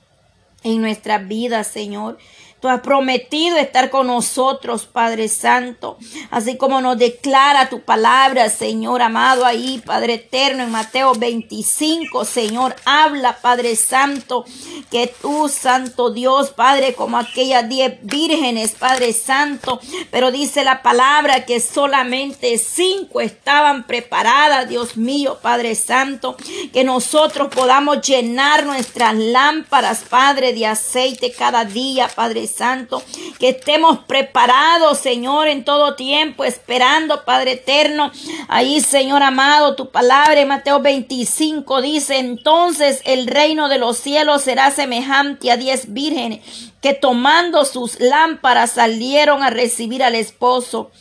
en 0.64 0.82
nuestras 0.82 1.28
vidas, 1.28 1.68
Señor. 1.68 2.18
Tú 2.60 2.68
has 2.70 2.82
prometido 2.82 3.58
estar 3.58 3.92
con 3.92 4.08
nosotros, 4.08 4.86
Padre 4.86 5.28
Santo, 5.28 6.00
así 6.32 6.58
como 6.58 6.82
nos 6.82 6.98
declara 6.98 7.70
tu 7.70 7.82
palabra, 7.82 8.50
Señor 8.50 9.04
amado, 9.04 9.46
ahí, 9.46 9.80
Padre 9.86 10.16
eterno, 10.16 10.64
en 10.64 10.72
Mateo 10.72 11.14
25, 11.14 12.26
Señor, 12.26 12.76
habla, 12.84 13.38
Padre 13.42 13.76
Santo, 13.76 14.44
que 14.90 15.06
tú, 15.22 15.50
Santo 15.50 16.10
Dios, 16.10 16.50
Padre, 16.50 16.96
como 16.96 17.20
aquellas 17.20 17.70
diez 17.70 17.94
vírgenes, 18.02 18.72
Padre 18.72 19.14
Santo, 19.14 19.80
pero 20.10 20.32
dice 20.32 20.64
la 20.64 20.82
palabra 20.82 21.46
que 21.46 21.60
solamente 21.60 22.58
cinco 22.58 23.22
estaban 23.22 23.86
preparadas, 23.86 24.68
Dios 24.68 24.98
mío, 24.98 25.38
Padre 25.44 25.76
Santo, 25.76 26.36
que 26.74 26.84
nosotros 26.84 27.50
podamos 27.54 28.02
llenar 28.02 28.66
nuestras 28.66 29.16
lámparas, 29.16 30.00
Padre, 30.10 30.54
de 30.54 30.66
aceite 30.66 31.32
cada 31.32 31.64
día, 31.64 32.10
Padre 32.16 32.47
Santo, 32.48 33.04
que 33.40 33.50
estemos 33.50 34.00
preparados, 34.00 34.98
Señor, 34.98 35.48
en 35.48 35.64
todo 35.64 35.96
tiempo, 35.96 36.44
esperando, 36.44 37.26
Padre 37.26 37.54
eterno. 37.54 38.12
Ahí, 38.48 38.82
Señor 38.82 39.24
amado, 39.24 39.76
tu 39.76 39.92
palabra 39.92 40.46
Mateo 40.46 40.80
25 40.80 41.82
dice, 41.82 42.18
entonces 42.18 43.02
el 43.06 43.28
reino 43.28 43.70
de 43.70 43.78
los 43.78 43.98
cielos 43.98 44.42
será 44.42 44.72
semejante 44.72 45.52
a 45.52 45.58
diez 45.58 45.94
vírgenes 45.94 46.42
que 46.82 46.94
tomando 46.94 47.66
sus 47.66 48.00
lámparas 48.00 48.72
salieron 48.72 49.44
a 49.44 49.50
recibir 49.50 50.04
al 50.04 50.16
esposo. 50.16 50.92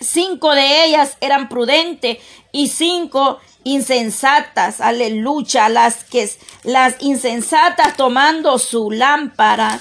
Cinco 0.00 0.54
de 0.54 0.84
ellas 0.84 1.16
eran 1.20 1.48
prudentes 1.48 2.18
y 2.52 2.68
cinco 2.68 3.38
insensatas, 3.62 4.80
aleluya, 4.80 5.68
las 5.68 6.04
que 6.04 6.28
las 6.64 6.96
insensatas 7.00 7.96
tomando 7.96 8.58
su 8.58 8.90
lámpara 8.90 9.80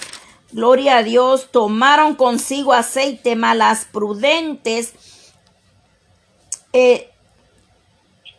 gloria 0.53 0.97
a 0.97 1.03
Dios, 1.03 1.49
tomaron 1.51 2.15
consigo 2.15 2.73
aceite, 2.73 3.35
malas 3.35 3.85
prudentes, 3.91 4.93
eh, 6.71 7.09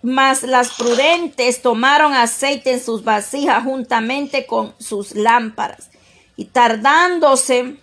mas 0.02 0.42
las 0.42 0.74
prudentes 0.74 1.62
tomaron 1.62 2.12
aceite 2.12 2.72
en 2.72 2.82
sus 2.82 3.04
vasijas 3.04 3.64
juntamente 3.64 4.46
con 4.46 4.74
sus 4.78 5.14
lámparas. 5.14 5.90
Y 6.36 6.46
tardándose 6.46 7.76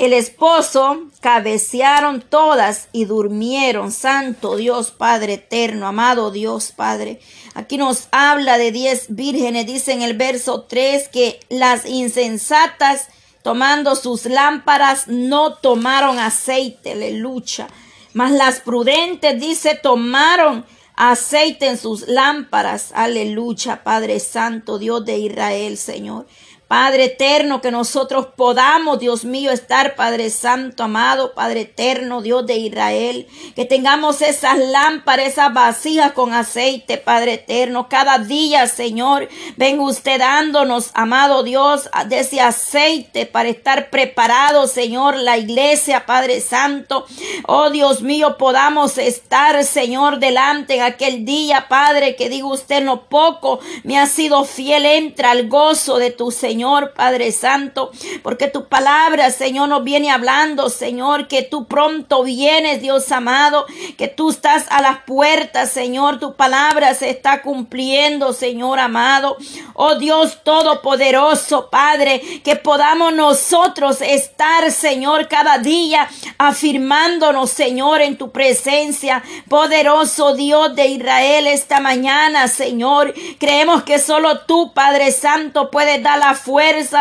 el 0.00 0.14
esposo, 0.14 1.08
cabecearon 1.20 2.22
todas 2.22 2.88
y 2.90 3.04
durmieron. 3.04 3.92
Santo 3.92 4.56
Dios 4.56 4.92
Padre 4.92 5.34
eterno, 5.34 5.86
amado 5.86 6.30
Dios 6.30 6.72
Padre. 6.72 7.20
Aquí 7.52 7.76
nos 7.76 8.08
habla 8.10 8.56
de 8.56 8.72
diez 8.72 9.14
vírgenes, 9.14 9.66
dice 9.66 9.92
en 9.92 10.00
el 10.00 10.16
verso 10.16 10.62
3 10.62 11.08
que 11.08 11.38
las 11.50 11.84
insensatas 11.84 13.08
tomando 13.42 13.94
sus 13.94 14.24
lámparas 14.24 15.06
no 15.06 15.56
tomaron 15.56 16.18
aceite, 16.18 16.92
aleluya. 16.92 17.68
Mas 18.14 18.32
las 18.32 18.60
prudentes, 18.60 19.38
dice, 19.38 19.78
tomaron 19.82 20.64
aceite 20.96 21.66
en 21.66 21.76
sus 21.76 22.08
lámparas, 22.08 22.90
aleluya, 22.94 23.84
Padre 23.84 24.18
Santo, 24.18 24.78
Dios 24.78 25.04
de 25.04 25.18
Israel, 25.18 25.76
Señor. 25.76 26.26
Padre 26.70 27.06
eterno, 27.06 27.60
que 27.60 27.72
nosotros 27.72 28.28
podamos, 28.36 29.00
Dios 29.00 29.24
mío, 29.24 29.50
estar, 29.50 29.96
Padre 29.96 30.30
Santo, 30.30 30.84
amado, 30.84 31.34
Padre 31.34 31.62
eterno, 31.62 32.22
Dios 32.22 32.46
de 32.46 32.58
Israel, 32.58 33.26
que 33.56 33.64
tengamos 33.64 34.22
esas 34.22 34.56
lámparas, 34.56 35.26
esas 35.26 35.52
vasijas 35.52 36.12
con 36.12 36.32
aceite, 36.32 36.96
Padre 36.96 37.34
eterno, 37.34 37.88
cada 37.88 38.18
día, 38.20 38.68
Señor, 38.68 39.28
ven 39.56 39.80
usted 39.80 40.20
dándonos, 40.20 40.92
amado 40.94 41.42
Dios, 41.42 41.90
de 42.06 42.20
ese 42.20 42.40
aceite 42.40 43.26
para 43.26 43.48
estar 43.48 43.90
preparados, 43.90 44.70
Señor, 44.70 45.16
la 45.16 45.38
iglesia, 45.38 46.06
Padre 46.06 46.40
Santo, 46.40 47.04
oh 47.48 47.70
Dios 47.70 48.00
mío, 48.02 48.36
podamos 48.38 48.96
estar, 48.96 49.64
Señor, 49.64 50.20
delante 50.20 50.76
en 50.76 50.82
aquel 50.82 51.24
día, 51.24 51.66
Padre, 51.68 52.14
que 52.14 52.28
diga 52.28 52.46
usted, 52.46 52.80
no 52.84 53.08
poco 53.08 53.58
me 53.82 53.98
ha 53.98 54.06
sido 54.06 54.44
fiel, 54.44 54.86
entra 54.86 55.32
al 55.32 55.48
gozo 55.48 55.98
de 55.98 56.12
tu 56.12 56.30
Señor. 56.30 56.59
Señor 56.60 56.92
Padre 56.92 57.32
Santo, 57.32 57.90
porque 58.22 58.46
tu 58.46 58.68
palabra, 58.68 59.30
Señor, 59.30 59.70
nos 59.70 59.82
viene 59.82 60.10
hablando, 60.10 60.68
Señor, 60.68 61.26
que 61.26 61.40
tú 61.40 61.64
pronto 61.66 62.22
vienes, 62.22 62.82
Dios 62.82 63.10
amado, 63.12 63.64
que 63.96 64.08
tú 64.08 64.28
estás 64.28 64.66
a 64.68 64.82
las 64.82 64.98
puertas, 65.06 65.70
Señor, 65.70 66.20
tu 66.20 66.34
palabra 66.34 66.92
se 66.92 67.08
está 67.08 67.40
cumpliendo, 67.40 68.34
Señor 68.34 68.78
amado. 68.78 69.38
Oh 69.72 69.94
Dios 69.94 70.44
Todopoderoso, 70.44 71.70
Padre, 71.70 72.20
que 72.44 72.56
podamos 72.56 73.14
nosotros 73.14 74.02
estar, 74.02 74.70
Señor, 74.70 75.28
cada 75.28 75.56
día 75.56 76.10
afirmándonos, 76.36 77.48
Señor, 77.48 78.02
en 78.02 78.18
tu 78.18 78.32
presencia, 78.32 79.22
poderoso 79.48 80.34
Dios 80.34 80.76
de 80.76 80.88
Israel, 80.88 81.46
esta 81.46 81.80
mañana, 81.80 82.48
Señor. 82.48 83.14
Creemos 83.38 83.82
que 83.84 83.98
solo 83.98 84.40
tú, 84.40 84.72
Padre 84.74 85.10
Santo, 85.10 85.70
puedes 85.70 86.02
dar 86.02 86.18
la 86.18 86.34
fuerza, 86.34 86.49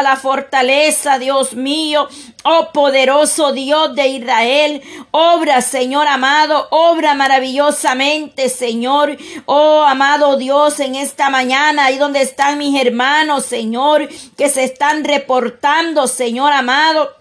la 0.03 0.15
fortaleza, 0.15 1.17
Dios 1.17 1.55
mío. 1.55 2.07
Oh 2.43 2.69
poderoso 2.71 3.51
Dios 3.51 3.95
de 3.95 4.07
Israel, 4.07 4.81
obra 5.11 5.61
Señor 5.61 6.07
amado, 6.07 6.67
obra 6.71 7.13
maravillosamente 7.15 8.47
Señor. 8.49 9.17
Oh 9.45 9.83
amado 9.83 10.37
Dios, 10.37 10.79
en 10.79 10.95
esta 10.95 11.29
mañana, 11.29 11.85
ahí 11.85 11.97
donde 11.97 12.21
están 12.21 12.57
mis 12.57 12.79
hermanos 12.79 13.45
Señor, 13.45 14.07
que 14.37 14.49
se 14.49 14.63
están 14.63 15.03
reportando 15.03 16.07
Señor 16.07 16.53
amado. 16.53 17.18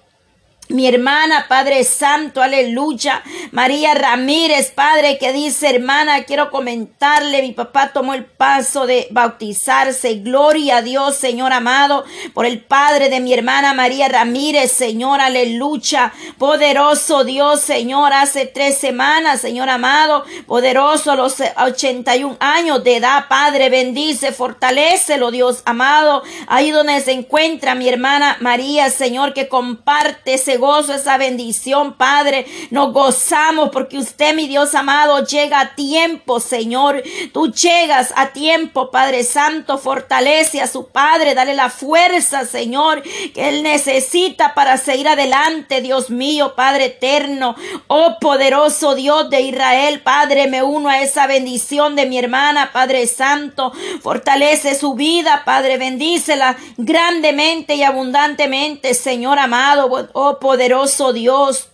Mi 0.70 0.86
hermana, 0.86 1.46
Padre 1.48 1.82
Santo, 1.82 2.42
aleluya. 2.42 3.22
María 3.52 3.94
Ramírez, 3.94 4.70
Padre, 4.70 5.16
que 5.16 5.32
dice, 5.32 5.70
hermana, 5.70 6.24
quiero 6.24 6.50
comentarle, 6.50 7.40
mi 7.40 7.52
papá 7.52 7.94
tomó 7.94 8.12
el 8.12 8.26
paso 8.26 8.86
de 8.86 9.08
bautizarse. 9.10 10.16
Gloria 10.16 10.78
a 10.78 10.82
Dios, 10.82 11.16
Señor 11.16 11.54
amado, 11.54 12.04
por 12.34 12.44
el 12.44 12.60
Padre 12.60 13.08
de 13.08 13.20
mi 13.20 13.32
hermana 13.32 13.72
María 13.72 14.08
Ramírez, 14.08 14.70
Señor, 14.70 15.22
aleluya. 15.22 16.12
Poderoso 16.36 17.24
Dios, 17.24 17.62
Señor, 17.62 18.12
hace 18.12 18.44
tres 18.44 18.76
semanas, 18.76 19.40
Señor 19.40 19.70
amado, 19.70 20.26
poderoso 20.46 21.12
a 21.12 21.16
los 21.16 21.36
81 21.56 22.36
años 22.40 22.84
de 22.84 22.96
edad, 22.96 23.24
Padre, 23.30 23.70
bendice, 23.70 24.32
fortalecelo, 24.32 25.30
Dios 25.30 25.62
amado. 25.64 26.22
Ahí 26.46 26.70
donde 26.72 27.00
se 27.00 27.12
encuentra 27.12 27.74
mi 27.74 27.88
hermana 27.88 28.36
María, 28.40 28.90
Señor, 28.90 29.32
que 29.32 29.48
comparte 29.48 30.34
ese 30.34 30.57
gozo, 30.58 30.94
esa 30.94 31.16
bendición, 31.16 31.94
Padre. 31.94 32.46
Nos 32.70 32.92
gozamos 32.92 33.70
porque 33.70 33.98
usted, 33.98 34.34
mi 34.34 34.46
Dios 34.46 34.74
amado, 34.74 35.24
llega 35.24 35.60
a 35.60 35.74
tiempo, 35.74 36.40
Señor. 36.40 37.02
Tú 37.32 37.52
llegas 37.52 38.12
a 38.16 38.28
tiempo, 38.28 38.90
Padre 38.90 39.24
Santo. 39.24 39.78
Fortalece 39.78 40.60
a 40.60 40.66
su 40.66 40.88
Padre. 40.88 41.34
Dale 41.34 41.54
la 41.54 41.70
fuerza, 41.70 42.44
Señor, 42.44 43.02
que 43.02 43.48
Él 43.48 43.62
necesita 43.62 44.54
para 44.54 44.76
seguir 44.76 45.08
adelante, 45.08 45.80
Dios 45.80 46.10
mío, 46.10 46.54
Padre 46.54 46.86
eterno. 46.86 47.54
Oh 47.86 48.16
poderoso 48.20 48.94
Dios 48.94 49.30
de 49.30 49.42
Israel, 49.42 50.00
Padre, 50.00 50.46
me 50.46 50.62
uno 50.62 50.88
a 50.88 51.00
esa 51.00 51.26
bendición 51.26 51.96
de 51.96 52.06
mi 52.06 52.18
hermana, 52.18 52.70
Padre 52.72 53.06
Santo. 53.06 53.72
Fortalece 54.02 54.74
su 54.74 54.94
vida, 54.94 55.42
Padre. 55.44 55.78
Bendícela 55.78 56.56
grandemente 56.76 57.74
y 57.74 57.82
abundantemente, 57.82 58.94
Señor 58.94 59.38
amado. 59.38 60.08
Oh 60.12 60.38
poderoso 60.48 61.12
Dios. 61.12 61.68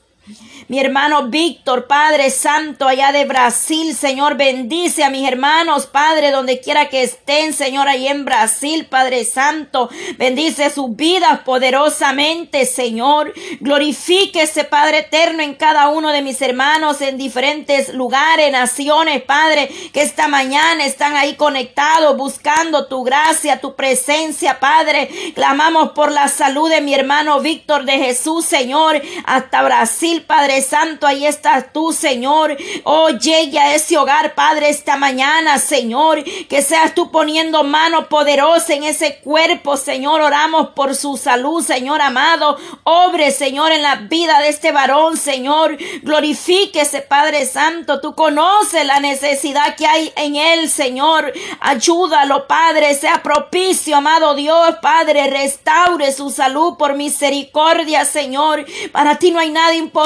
Mi 0.69 0.79
hermano 0.81 1.29
Víctor, 1.29 1.87
Padre 1.87 2.31
Santo, 2.31 2.89
allá 2.89 3.13
de 3.13 3.27
Brasil, 3.27 3.95
Señor, 3.95 4.37
bendice 4.37 5.05
a 5.05 5.11
mis 5.11 5.29
hermanos, 5.29 5.87
Padre, 5.87 6.31
donde 6.31 6.61
quiera 6.61 6.89
que 6.89 7.03
estén, 7.03 7.53
Señor, 7.53 7.87
ahí 7.87 8.09
en 8.09 8.25
Brasil, 8.25 8.87
Padre 8.87 9.27
Santo, 9.27 9.91
bendice 10.17 10.71
sus 10.71 10.97
vidas 10.97 11.41
poderosamente, 11.41 12.65
Señor. 12.65 13.35
Glorifíquese, 13.61 14.65
Padre 14.65 15.01
eterno, 15.01 15.43
en 15.43 15.55
cada 15.55 15.89
uno 15.89 16.11
de 16.11 16.23
mis 16.23 16.41
hermanos 16.41 17.03
en 17.03 17.19
diferentes 17.19 17.93
lugares, 17.93 18.51
naciones, 18.51 19.23
Padre, 19.23 19.69
que 19.93 20.01
esta 20.01 20.29
mañana 20.29 20.87
están 20.87 21.15
ahí 21.17 21.35
conectados, 21.35 22.17
buscando 22.17 22.87
tu 22.87 23.03
gracia, 23.03 23.61
tu 23.61 23.77
presencia, 23.77 24.59
Padre. 24.59 25.11
Clamamos 25.35 25.91
por 25.91 26.11
la 26.11 26.29
salud 26.29 26.71
de 26.71 26.81
mi 26.81 26.95
hermano 26.95 27.41
Víctor 27.41 27.85
de 27.85 27.99
Jesús, 27.99 28.47
Señor, 28.47 29.03
hasta 29.27 29.63
Brasil, 29.63 30.14
Padre 30.21 30.63
Santo, 30.63 31.07
ahí 31.07 31.27
estás 31.27 31.73
tú, 31.73 31.93
Señor. 31.93 32.57
Oh, 32.85 33.11
llegue 33.11 33.59
a 33.59 33.75
ese 33.75 33.99
hogar, 33.99 34.35
Padre, 34.35 34.69
esta 34.69 34.97
mañana, 34.97 35.59
Señor. 35.59 36.23
Que 36.49 36.63
seas 36.63 36.95
tú 36.95 37.11
poniendo 37.11 37.65
mano 37.65 38.09
poderosa 38.09 38.75
en 38.75 38.85
ese 38.85 39.17
cuerpo, 39.17 39.77
Señor. 39.77 40.21
Oramos 40.21 40.69
por 40.71 40.95
su 40.95 41.17
salud, 41.17 41.65
Señor 41.65 42.01
amado. 42.01 42.57
Obre, 42.85 43.31
Señor, 43.31 43.73
en 43.73 43.83
la 43.83 43.97
vida 43.97 44.41
de 44.41 44.49
este 44.49 44.73
varón, 44.73 45.17
Señor. 45.17 45.77
Glorifíquese, 46.03 47.03
Padre 47.03 47.47
Santo. 47.47 48.01
Tú 48.01 48.15
conoces 48.15 48.87
la 48.87 49.01
necesidad 49.01 49.77
que 49.77 49.87
hay 49.87 50.13
en 50.17 50.37
él, 50.37 50.71
Señor. 50.71 51.33
Ayúdalo, 51.61 52.47
Padre. 52.47 52.95
Sea 52.95 53.23
propicio, 53.23 53.97
amado 53.97 54.35
Dios, 54.35 54.77
Padre. 54.81 55.29
Restaure 55.31 56.13
su 56.13 56.31
salud 56.31 56.77
por 56.77 56.95
misericordia, 56.95 58.05
Señor. 58.05 58.65
Para 58.93 59.19
ti 59.19 59.31
no 59.31 59.41
hay 59.41 59.51
nada 59.51 59.75
imposible 59.75 60.04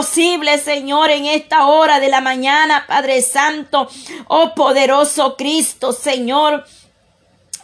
Señor, 0.59 1.11
en 1.11 1.27
esta 1.27 1.67
hora 1.67 2.01
de 2.01 2.09
la 2.09 2.21
mañana, 2.21 2.85
Padre 2.87 3.23
Santo, 3.23 3.89
oh 4.29 4.55
poderoso 4.55 5.37
Cristo, 5.37 5.93
Señor. 5.93 6.65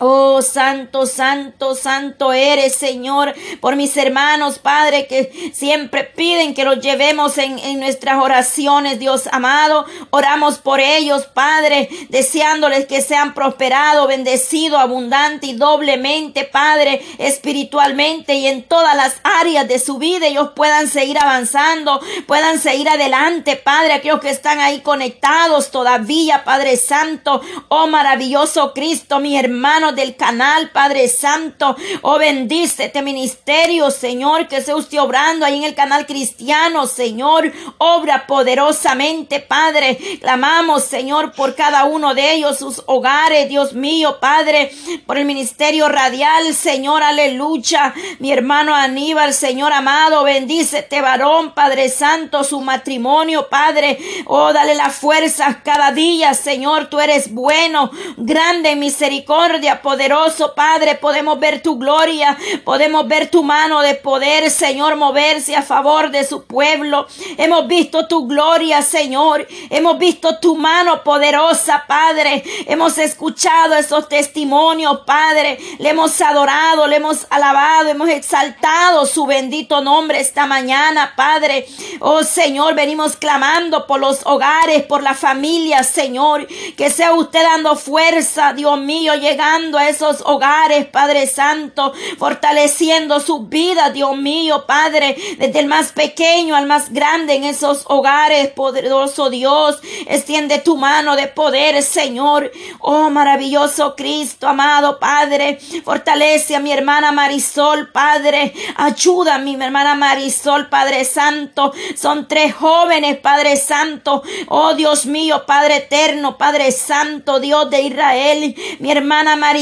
Oh, 0.00 0.42
santo, 0.42 1.06
santo, 1.06 1.76
santo 1.76 2.32
eres, 2.32 2.74
Señor, 2.74 3.32
por 3.60 3.76
mis 3.76 3.96
hermanos, 3.96 4.58
Padre, 4.58 5.06
que 5.06 5.52
siempre 5.54 6.02
piden 6.02 6.52
que 6.52 6.64
los 6.64 6.80
llevemos 6.80 7.38
en, 7.38 7.60
en, 7.60 7.78
nuestras 7.78 8.20
oraciones, 8.20 8.98
Dios 8.98 9.28
amado. 9.30 9.86
Oramos 10.10 10.58
por 10.58 10.80
ellos, 10.80 11.26
Padre, 11.26 11.88
deseándoles 12.08 12.86
que 12.86 13.02
sean 13.02 13.34
prosperados, 13.34 14.08
bendecidos, 14.08 14.80
abundante 14.80 15.46
y 15.46 15.52
doblemente, 15.52 16.44
Padre, 16.44 17.00
espiritualmente 17.18 18.34
y 18.34 18.48
en 18.48 18.64
todas 18.64 18.96
las 18.96 19.14
áreas 19.22 19.68
de 19.68 19.78
su 19.78 19.98
vida, 19.98 20.26
ellos 20.26 20.50
puedan 20.56 20.88
seguir 20.88 21.18
avanzando, 21.18 22.00
puedan 22.26 22.58
seguir 22.58 22.88
adelante, 22.88 23.54
Padre, 23.56 23.94
aquellos 23.94 24.20
que 24.20 24.30
están 24.30 24.58
ahí 24.58 24.80
conectados 24.80 25.70
todavía, 25.70 26.42
Padre 26.44 26.76
Santo, 26.76 27.40
oh 27.68 27.86
maravilloso 27.86 28.72
Cristo, 28.74 29.20
mi 29.20 29.38
hermano 29.38 29.92
del 29.94 30.16
canal, 30.16 30.70
Padre 30.70 31.08
Santo. 31.08 31.76
Oh, 32.02 32.18
bendice 32.18 32.86
este 32.86 33.02
ministerio, 33.02 33.90
Señor, 33.90 34.48
que 34.48 34.62
se 34.62 34.74
usted 34.74 35.00
obrando 35.00 35.46
ahí 35.46 35.56
en 35.56 35.64
el 35.64 35.74
canal 35.74 36.06
cristiano, 36.06 36.86
Señor. 36.86 37.52
Obra 37.78 38.26
poderosamente, 38.26 39.40
Padre. 39.40 39.98
Clamamos, 40.20 40.84
Señor, 40.84 41.32
por 41.32 41.54
cada 41.54 41.84
uno 41.84 42.14
de 42.14 42.32
ellos, 42.32 42.58
sus 42.58 42.82
hogares, 42.86 43.48
Dios 43.48 43.74
mío, 43.74 44.18
Padre, 44.20 44.70
por 45.06 45.18
el 45.18 45.24
ministerio 45.24 45.88
radial, 45.88 46.54
Señor, 46.54 47.02
aleluya. 47.02 47.94
Mi 48.18 48.32
hermano 48.32 48.74
Aníbal, 48.74 49.32
Señor 49.34 49.72
amado, 49.72 50.24
bendice 50.24 50.78
este 50.80 51.00
varón, 51.00 51.54
Padre 51.54 51.88
Santo, 51.88 52.44
su 52.44 52.60
matrimonio, 52.60 53.48
Padre. 53.48 53.98
Oh, 54.26 54.52
dale 54.52 54.74
las 54.74 54.94
fuerzas 54.94 55.56
cada 55.64 55.92
día, 55.92 56.34
Señor, 56.34 56.86
tú 56.86 57.00
eres 57.00 57.32
bueno, 57.32 57.90
grande 58.16 58.76
misericordia 58.76 59.73
poderoso 59.80 60.54
Padre. 60.54 60.96
Podemos 60.96 61.38
ver 61.38 61.62
tu 61.62 61.78
gloria, 61.78 62.36
podemos 62.64 63.06
ver 63.06 63.30
tu 63.30 63.42
mano 63.42 63.80
de 63.80 63.94
poder, 63.94 64.50
Señor, 64.50 64.96
moverse 64.96 65.56
a 65.56 65.62
favor 65.62 66.10
de 66.10 66.24
su 66.24 66.44
pueblo. 66.44 67.06
Hemos 67.36 67.66
visto 67.66 68.06
tu 68.06 68.26
gloria, 68.26 68.82
Señor. 68.82 69.46
Hemos 69.70 69.98
visto 69.98 70.38
tu 70.38 70.56
mano 70.56 71.02
poderosa, 71.02 71.84
Padre. 71.86 72.42
Hemos 72.66 72.98
escuchado 72.98 73.74
esos 73.74 74.08
testimonios, 74.08 75.00
Padre. 75.06 75.58
Le 75.78 75.90
hemos 75.90 76.20
adorado, 76.20 76.86
le 76.86 76.96
hemos 76.96 77.26
alabado, 77.30 77.88
hemos 77.88 78.08
exaltado 78.08 79.06
su 79.06 79.26
bendito 79.26 79.80
nombre 79.80 80.20
esta 80.20 80.46
mañana, 80.46 81.14
Padre. 81.16 81.66
Oh 82.00 82.22
Señor, 82.22 82.74
venimos 82.74 83.16
clamando 83.16 83.86
por 83.86 84.00
los 84.00 84.24
hogares, 84.26 84.82
por 84.82 85.02
la 85.02 85.14
familia, 85.14 85.82
Señor. 85.82 86.46
Que 86.76 86.90
sea 86.90 87.14
usted 87.14 87.42
dando 87.42 87.76
fuerza, 87.76 88.52
Dios 88.52 88.78
mío, 88.78 89.14
llegando 89.14 89.63
a 89.72 89.88
esos 89.88 90.20
hogares, 90.24 90.86
Padre 90.86 91.26
Santo, 91.26 91.92
fortaleciendo 92.18 93.20
sus 93.20 93.48
vidas, 93.48 93.92
Dios 93.92 94.16
mío, 94.16 94.64
Padre, 94.66 95.16
desde 95.38 95.60
el 95.60 95.66
más 95.66 95.92
pequeño 95.92 96.54
al 96.54 96.66
más 96.66 96.92
grande 96.92 97.34
en 97.34 97.44
esos 97.44 97.84
hogares, 97.86 98.48
poderoso 98.50 99.30
Dios. 99.30 99.78
Extiende 100.06 100.58
tu 100.58 100.76
mano 100.76 101.16
de 101.16 101.26
poder, 101.28 101.82
Señor. 101.82 102.52
Oh, 102.80 103.10
maravilloso 103.10 103.96
Cristo, 103.96 104.48
amado 104.48 104.98
Padre. 104.98 105.58
Fortalece 105.84 106.56
a 106.56 106.60
mi 106.60 106.72
hermana 106.72 107.12
Marisol, 107.12 107.90
Padre. 107.90 108.52
Ayuda 108.76 109.36
a 109.36 109.38
mi 109.38 109.54
hermana 109.54 109.94
Marisol, 109.94 110.68
Padre 110.68 111.04
Santo. 111.04 111.72
Son 111.96 112.28
tres 112.28 112.54
jóvenes, 112.54 113.18
Padre 113.18 113.56
Santo. 113.56 114.22
Oh, 114.48 114.74
Dios 114.74 115.06
mío, 115.06 115.44
Padre 115.46 115.76
eterno, 115.76 116.36
Padre 116.36 116.72
Santo, 116.72 117.40
Dios 117.40 117.70
de 117.70 117.82
Israel. 117.82 118.54
Mi 118.78 118.90
hermana 118.90 119.36
Marisol 119.36 119.53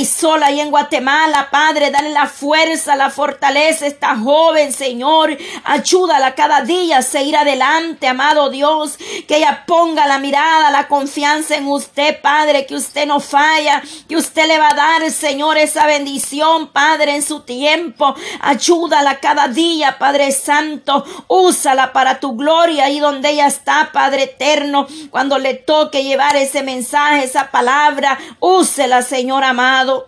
ahí 0.43 0.61
en 0.61 0.71
Guatemala, 0.71 1.49
Padre, 1.51 1.91
dale 1.91 2.11
la 2.11 2.27
fuerza, 2.27 2.97
la 2.97 3.11
fortaleza 3.11 3.85
a 3.85 3.89
esta 3.89 4.17
joven, 4.17 4.73
Señor. 4.73 5.37
Ayúdala 5.65 6.35
cada 6.35 6.63
día 6.63 6.99
a 6.99 7.03
seguir 7.03 7.37
adelante, 7.37 8.09
amado 8.09 8.49
Dios. 8.49 8.97
Que 9.29 9.37
ella 9.37 9.65
ponga 9.67 10.07
la 10.07 10.19
mirada, 10.19 10.71
la 10.71 10.89
confianza 10.89 11.57
en 11.57 11.69
usted, 11.69 12.21
Padre, 12.23 12.65
que 12.65 12.75
usted 12.75 13.07
no 13.07 13.21
falla, 13.21 13.83
que 14.09 14.17
usted 14.17 14.47
le 14.47 14.59
va 14.59 14.71
a 14.71 14.75
dar, 14.75 15.11
Señor, 15.11 15.59
esa 15.59 15.87
bendición, 15.87 16.69
Padre, 16.69 17.17
en 17.17 17.23
su 17.23 17.41
tiempo. 17.41 18.15
Ayúdala 18.41 19.21
cada 19.21 19.49
día, 19.49 19.99
Padre 19.99 20.33
Santo. 20.33 21.05
Úsala 21.29 21.93
para 21.93 22.19
tu 22.19 22.35
gloria 22.35 22.87
ahí 22.87 22.99
donde 22.99 23.29
ella 23.29 23.47
está, 23.47 23.91
Padre 23.93 24.23
eterno. 24.23 24.87
Cuando 25.11 25.39
le 25.39 25.53
toque 25.55 26.03
llevar 26.03 26.35
ese 26.37 26.63
mensaje, 26.63 27.25
esa 27.25 27.51
palabra, 27.51 28.19
úsela, 28.41 29.03
Señor 29.03 29.45
amado 29.45 29.82
lado 29.85 30.07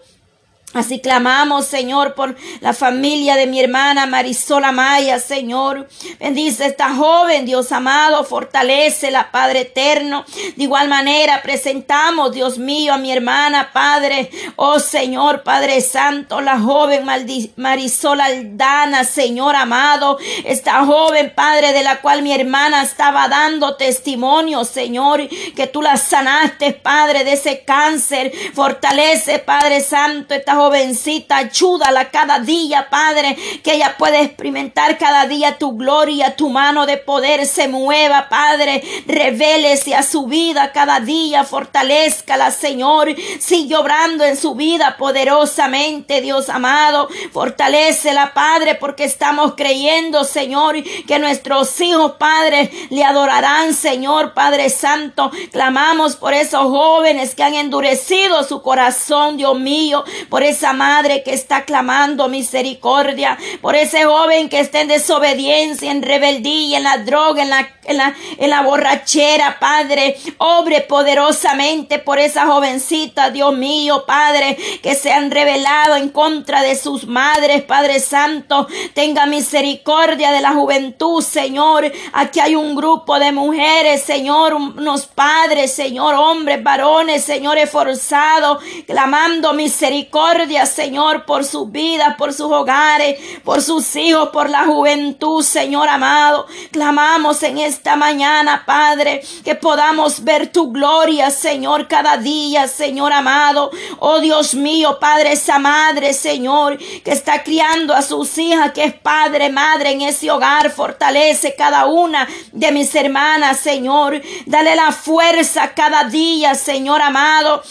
Así 0.75 0.99
clamamos, 0.99 1.67
Señor, 1.67 2.15
por 2.15 2.35
la 2.61 2.73
familia 2.73 3.37
de 3.37 3.47
mi 3.47 3.61
hermana 3.61 4.07
Marisol 4.07 4.65
Amaya, 4.65 5.21
Señor. 5.21 5.89
Bendice 6.19 6.67
esta 6.67 6.93
joven, 6.93 7.47
Dios 7.47 7.71
amado, 7.71 8.25
fortalece 8.25 9.13
la 9.13 9.31
Padre 9.31 9.61
eterno. 9.61 10.25
De 10.57 10.65
igual 10.65 10.89
manera, 10.89 11.43
presentamos, 11.43 12.33
Dios 12.33 12.59
mío, 12.59 12.93
a 12.93 12.99
mi 12.99 13.13
hermana, 13.13 13.71
Padre, 13.73 14.31
oh 14.57 14.81
Señor, 14.81 15.45
Padre 15.45 15.81
Santo, 15.81 16.41
la 16.41 16.59
joven 16.59 17.07
Marisol 17.55 18.21
Aldana, 18.21 19.05
Señor 19.05 19.55
amado. 19.55 20.19
Esta 20.45 20.85
joven, 20.85 21.33
Padre, 21.37 21.73
de 21.73 21.85
la 21.85 22.01
cual 22.01 22.23
mi 22.23 22.33
hermana 22.33 22.83
estaba 22.83 23.29
dando 23.29 23.77
testimonio, 23.77 24.65
Señor, 24.65 25.29
que 25.55 25.69
tú 25.69 25.83
la 25.83 25.97
sanaste, 25.97 26.73
Padre, 26.73 27.23
de 27.23 27.35
ese 27.35 27.63
cáncer. 27.65 28.33
Fortalece, 28.55 29.39
Padre 29.39 29.81
Santo, 29.81 30.35
esta 30.35 30.57
joven 30.57 30.64
jovencita, 30.65 31.37
ayúdala 31.37 32.11
cada 32.11 32.39
día, 32.39 32.89
Padre, 32.89 33.37
que 33.63 33.75
ella 33.75 33.97
pueda 33.99 34.21
experimentar 34.21 34.97
cada 34.99 35.27
día 35.27 35.59
tu 35.59 35.77
gloria, 35.77 36.37
tu 36.37 36.49
mano 36.49 36.87
de 36.87 36.97
poder 36.97 37.47
se 37.47 37.69
mueva, 37.69 38.29
Padre, 38.29 38.83
revélese 39.07 39.95
a 39.95 40.03
su 40.03 40.27
vida 40.27 40.73
cada 40.73 41.01
día, 41.01 41.45
fortalezcala, 41.45 42.51
Señor, 42.51 43.15
sigue 43.39 43.77
obrando 43.77 44.25
en 44.25 44.37
su 44.37 44.55
vida 44.55 44.97
poderosamente, 44.97 46.21
Dios 46.21 46.49
amado, 46.49 47.09
fortalecela, 47.33 48.33
Padre, 48.33 48.75
porque 48.75 49.05
estamos 49.05 49.55
creyendo, 49.55 50.25
Señor, 50.25 50.77
que 51.07 51.19
nuestros 51.19 51.79
hijos, 51.81 52.13
Padre, 52.19 52.71
le 52.91 53.05
adorarán, 53.05 53.75
Señor, 53.75 54.33
Padre 54.33 54.71
Santo, 54.71 55.31
clamamos 55.53 56.17
por 56.17 56.33
esos 56.33 56.63
jóvenes 56.63 57.35
que 57.35 57.43
han 57.43 57.55
endurecido 57.55 58.43
su 58.45 58.63
corazón, 58.63 59.37
Dios 59.37 59.59
mío, 59.59 60.05
por 60.29 60.43
esa 60.55 60.73
madre 60.73 61.23
que 61.23 61.35
está 61.35 61.65
clamando 61.65 62.29
misericordia, 62.29 63.37
por 63.61 63.75
ese 63.75 64.05
joven 64.05 64.49
que 64.49 64.61
está 64.61 64.81
en 64.81 64.89
desobediencia, 64.89 65.91
en 65.91 66.03
rebeldía, 66.03 66.79
en 66.79 66.85
la 66.85 66.99
droga, 66.99 67.43
en 67.43 67.51
la, 67.51 67.69
en 67.87 67.99
la, 67.99 68.15
en 68.39 68.51
la 68.51 68.63
borrachera, 68.63 69.59
Padre. 69.59 70.17
Obre 70.39 70.81
poderosamente 70.83 71.99
por 71.99 72.19
esa 72.19 72.47
jovencita, 72.47 73.31
Dios 73.31 73.55
mío, 73.57 74.05
Padre, 74.07 74.57
que 74.83 74.95
se 74.95 75.13
han 75.13 75.31
revelado 75.31 75.97
en 75.97 76.09
contra 76.09 76.63
de 76.63 76.77
sus 76.77 77.07
madres, 77.07 77.63
Padre 77.63 78.01
Santo. 78.01 78.67
Tenga 78.95 79.27
misericordia 79.27 80.33
de 80.33 80.41
la 80.41 80.53
juventud, 80.53 81.23
Señor. 81.23 81.91
Aquí 82.13 82.41
hay 82.41 82.57
un 82.57 82.75
grupo 82.75 83.19
de 83.19 83.33
mujeres, 83.33 84.03
Señor, 84.03 84.55
unos 84.55 85.07
padres, 85.07 85.73
Señor, 85.73 86.15
hombres, 86.15 86.63
varones, 86.63 87.25
Señor, 87.25 87.59
esforzados, 87.59 88.63
clamando 88.87 89.53
misericordia 89.53 90.65
Señor, 90.67 91.25
por 91.25 91.45
sus 91.45 91.71
vidas, 91.71 92.17
por 92.17 92.33
sus 92.33 92.51
hogares, 92.51 93.19
por 93.45 93.63
sus 93.63 93.95
hijos, 93.97 94.31
por 94.31 94.51
la 94.51 94.65
juventud, 94.65 95.43
Señor 95.43 95.89
amado. 95.89 96.47
Clamamos 96.71 97.43
en 97.43 97.59
esta 97.75 97.97
mañana, 97.97 98.63
Padre, 98.65 99.23
que 99.45 99.55
podamos 99.57 100.23
ver 100.23 100.53
tu 100.53 100.73
gloria, 100.73 101.31
Señor, 101.31 101.89
cada 101.89 102.17
día, 102.17 102.69
Señor 102.69 103.13
amado. 103.13 103.71
Oh 103.99 104.21
Dios 104.21 104.55
mío, 104.55 104.99
Padre, 105.01 105.33
esa 105.33 105.59
madre, 105.59 106.15
Señor, 106.15 106.79
que 106.79 107.11
está 107.11 107.43
criando 107.43 107.93
a 107.93 108.03
sus 108.03 108.39
hijas, 108.39 108.73
que 108.73 108.85
es 108.85 108.95
padre, 108.95 109.51
madre 109.51 109.91
en 109.91 110.03
ese 110.03 110.31
hogar, 110.31 110.71
fortalece 110.71 111.55
cada 111.57 111.87
una 111.87 112.29
de 112.53 112.71
mis 112.71 112.95
hermanas, 112.95 113.59
Señor. 113.59 114.23
Dale 114.47 114.77
la 114.77 114.93
fuerza 114.93 115.75
cada 115.75 116.05
día, 116.05 116.55
Señor 116.55 117.03
amado. 117.03 117.63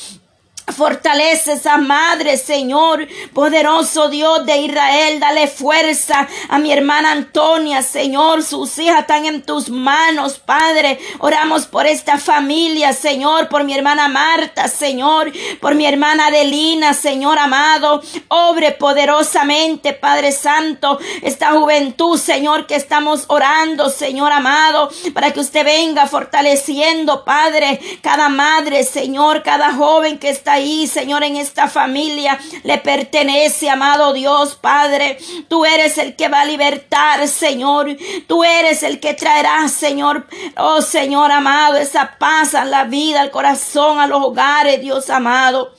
Fortalece 0.66 1.54
esa 1.54 1.78
madre, 1.78 2.38
Señor, 2.38 3.06
poderoso 3.34 4.08
Dios 4.08 4.46
de 4.46 4.60
Israel. 4.60 5.20
Dale 5.20 5.48
fuerza 5.48 6.28
a 6.48 6.58
mi 6.58 6.72
hermana 6.72 7.12
Antonia, 7.12 7.82
Señor. 7.82 8.44
Sus 8.44 8.80
hijas 8.80 9.02
están 9.02 9.26
en 9.26 9.44
tus 9.44 9.70
manos, 9.70 10.40
Padre. 10.40 11.00
Oramos 11.20 11.66
por 11.66 11.86
esta 11.86 12.18
familia, 12.18 12.94
Señor, 12.94 13.50
por 13.50 13.66
mi 13.66 13.74
hermana 13.74 14.08
Marta, 14.08 14.70
Señor, 14.70 15.34
por 15.60 15.76
mi 15.76 15.86
hermana 15.86 16.28
Adelina, 16.28 16.94
Señor 16.94 17.40
amado. 17.40 18.02
Obre 18.30 18.72
poderosamente, 18.72 19.92
Padre 19.92 20.32
Santo, 20.32 20.98
esta 21.22 21.52
juventud, 21.52 22.18
Señor, 22.18 22.68
que 22.68 22.76
estamos 22.76 23.26
orando, 23.28 23.90
Señor 23.90 24.32
amado, 24.32 24.90
para 25.14 25.32
que 25.34 25.42
usted 25.42 25.66
venga 25.66 26.08
fortaleciendo, 26.08 27.26
Padre, 27.26 27.80
cada 28.02 28.30
madre, 28.30 28.86
Señor, 28.86 29.44
cada 29.44 29.74
joven 29.74 30.18
que 30.18 30.30
está 30.30 30.53
ahí, 30.54 30.88
Señor, 30.88 31.24
en 31.24 31.36
esta 31.36 31.68
familia 31.68 32.40
le 32.64 32.78
pertenece, 32.78 33.70
amado 33.70 34.14
Dios, 34.14 34.56
Padre. 34.56 35.18
Tú 35.48 35.66
eres 35.66 35.98
el 35.98 36.16
que 36.16 36.30
va 36.30 36.42
a 36.42 36.46
libertar, 36.46 37.28
Señor. 37.28 37.96
Tú 38.28 38.44
eres 38.44 38.84
el 38.84 39.00
que 39.00 39.14
traerá, 39.14 39.68
Señor, 39.68 40.28
oh 40.58 40.82
Señor 40.82 41.32
amado, 41.32 41.78
esa 41.78 42.18
paz 42.18 42.56
a 42.56 42.66
la 42.66 42.86
vida, 42.86 43.22
al 43.22 43.32
corazón, 43.32 44.00
a 44.00 44.08
los 44.08 44.22
hogares, 44.22 44.82
Dios 44.82 45.10
amado. 45.10 45.74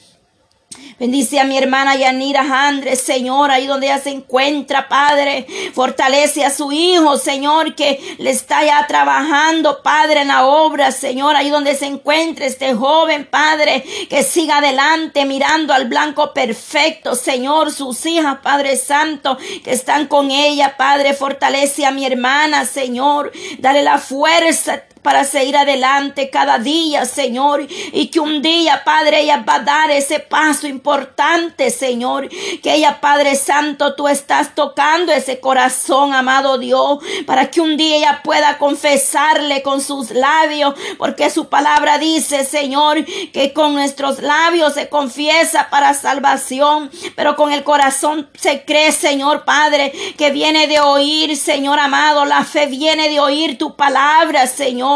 Bendice 0.99 1.41
a 1.41 1.45
mi 1.45 1.59
hermana 1.59 1.97
Yanira 1.97 2.69
Andres, 2.69 3.01
Señor, 3.01 3.51
ahí 3.51 3.67
donde 3.67 3.87
ella 3.87 3.99
se 3.99 4.11
encuentra, 4.11 4.89
Padre. 4.89 5.47
Fortalece 5.75 6.45
a 6.45 6.51
su 6.51 6.71
hijo, 6.71 7.17
Señor, 7.19 7.75
que 7.75 8.17
le 8.19 8.31
está 8.31 8.65
ya 8.65 8.87
trabajando, 8.87 9.83
Padre, 9.83 10.23
en 10.23 10.29
la 10.29 10.47
obra, 10.47 10.93
Señor, 10.93 11.35
ahí 11.35 11.51
donde 11.51 11.75
se 11.75 11.87
encuentra 11.87 12.47
este 12.47 12.75
joven, 12.75 13.27
Padre, 13.29 13.85
que 14.09 14.23
siga 14.23 14.59
adelante 14.59 15.25
mirando 15.25 15.75
al 15.75 15.89
blanco 15.89 16.33
perfecto, 16.33 17.17
Señor, 17.17 17.73
sus 17.73 18.07
hijas, 18.07 18.39
Padre 18.43 18.77
Santo, 18.77 19.37
que 19.65 19.73
están 19.73 20.07
con 20.07 20.31
ella, 20.31 20.77
Padre. 20.77 21.15
Fortalece 21.15 21.87
a 21.87 21.91
mi 21.91 22.07
hermana, 22.07 22.67
Señor. 22.67 23.33
Dale 23.59 23.83
la 23.83 23.99
fuerza 23.99 24.85
para 25.05 25.25
seguir 25.25 25.55
adelante 25.55 26.31
cada 26.31 26.59
día, 26.59 27.05
Señor. 27.05 27.67
Y 27.93 28.07
que 28.07 28.21
un 28.21 28.41
día, 28.41 28.83
Padre, 28.85 29.21
ella 29.21 29.45
va 29.47 29.57
a 29.57 29.61
dar 29.61 29.91
ese 29.91 30.19
paso 30.19 30.67
importante, 30.67 31.69
Señor. 31.71 32.31
Que 32.63 32.75
ella, 32.75 33.03
Padre 33.03 33.37
Santo, 33.37 33.95
tú 33.97 34.09
estás 34.09 34.55
tocando 34.55 35.13
ese 35.13 35.41
corazón, 35.41 36.15
amado 36.15 36.57
Dios, 36.57 37.01
para 37.27 37.51
que 37.51 37.61
un 37.61 37.77
día 37.77 37.97
ella 37.97 38.23
pueda 38.25 38.57
confesarle 38.57 39.63
con 39.63 39.83
sus 39.83 40.11
labios, 40.11 40.75
porque 40.97 41.29
su 41.29 41.51
palabra 41.51 41.99
dice, 41.99 42.43
Señor, 42.47 43.05
que 43.05 43.53
con 43.53 43.75
nuestros 43.75 44.23
labios 44.23 44.73
se 44.73 44.89
confiesa 44.89 45.69
para 45.69 45.93
salvación, 45.93 46.91
pero 47.15 47.37
con 47.37 47.53
el 47.53 47.63
corazón 47.63 48.31
se 48.35 48.65
cree, 48.65 48.91
Señor 48.91 49.45
Padre, 49.45 49.93
que 50.17 50.31
viene 50.31 50.67
de 50.67 50.81
oír, 50.81 51.37
Señor 51.37 51.79
amado, 51.79 52.25
la 52.25 52.43
fe 52.43 52.69
viene 52.69 53.11
de 53.11 53.21
oír 53.21 53.59
tu 53.59 53.77
palabra, 53.77 54.47
Señor. 54.47 54.94